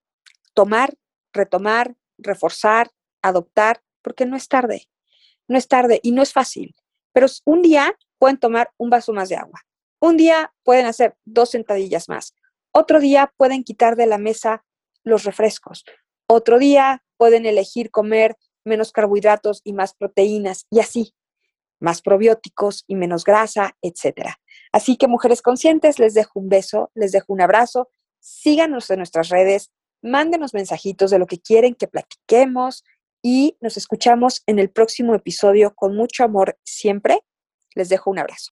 tomar, 0.54 0.94
retomar, 1.32 1.96
reforzar, 2.18 2.90
adoptar, 3.22 3.82
porque 4.02 4.26
no 4.26 4.36
es 4.36 4.48
tarde. 4.48 4.88
No 5.46 5.56
es 5.56 5.68
tarde 5.68 6.00
y 6.02 6.12
no 6.12 6.22
es 6.22 6.32
fácil, 6.32 6.74
pero 7.12 7.26
un 7.44 7.62
día 7.62 7.96
pueden 8.18 8.38
tomar 8.38 8.72
un 8.76 8.90
vaso 8.90 9.12
más 9.12 9.28
de 9.28 9.36
agua. 9.36 9.60
Un 10.00 10.16
día 10.16 10.52
pueden 10.62 10.86
hacer 10.86 11.16
dos 11.24 11.50
sentadillas 11.50 12.08
más. 12.08 12.34
Otro 12.72 13.00
día 13.00 13.32
pueden 13.36 13.64
quitar 13.64 13.96
de 13.96 14.06
la 14.06 14.18
mesa 14.18 14.64
los 15.04 15.24
refrescos. 15.24 15.84
Otro 16.26 16.58
día 16.58 17.02
pueden 17.16 17.46
elegir 17.46 17.90
comer 17.90 18.36
menos 18.64 18.92
carbohidratos 18.92 19.60
y 19.64 19.72
más 19.72 19.94
proteínas 19.94 20.66
y 20.70 20.80
así, 20.80 21.14
más 21.80 22.02
probióticos 22.02 22.84
y 22.86 22.94
menos 22.94 23.24
grasa, 23.24 23.76
etc. 23.82 24.30
Así 24.72 24.96
que 24.96 25.08
mujeres 25.08 25.42
conscientes, 25.42 25.98
les 25.98 26.14
dejo 26.14 26.40
un 26.40 26.48
beso, 26.48 26.90
les 26.94 27.12
dejo 27.12 27.32
un 27.32 27.40
abrazo, 27.40 27.88
síganos 28.20 28.90
en 28.90 28.98
nuestras 28.98 29.28
redes, 29.28 29.70
mándenos 30.02 30.54
mensajitos 30.54 31.10
de 31.10 31.18
lo 31.18 31.26
que 31.26 31.40
quieren 31.40 31.74
que 31.74 31.88
platiquemos 31.88 32.84
y 33.22 33.56
nos 33.60 33.76
escuchamos 33.76 34.42
en 34.46 34.58
el 34.58 34.70
próximo 34.70 35.14
episodio 35.14 35.74
con 35.74 35.96
mucho 35.96 36.24
amor 36.24 36.58
siempre. 36.64 37.20
Les 37.74 37.88
dejo 37.88 38.10
un 38.10 38.18
abrazo. 38.18 38.46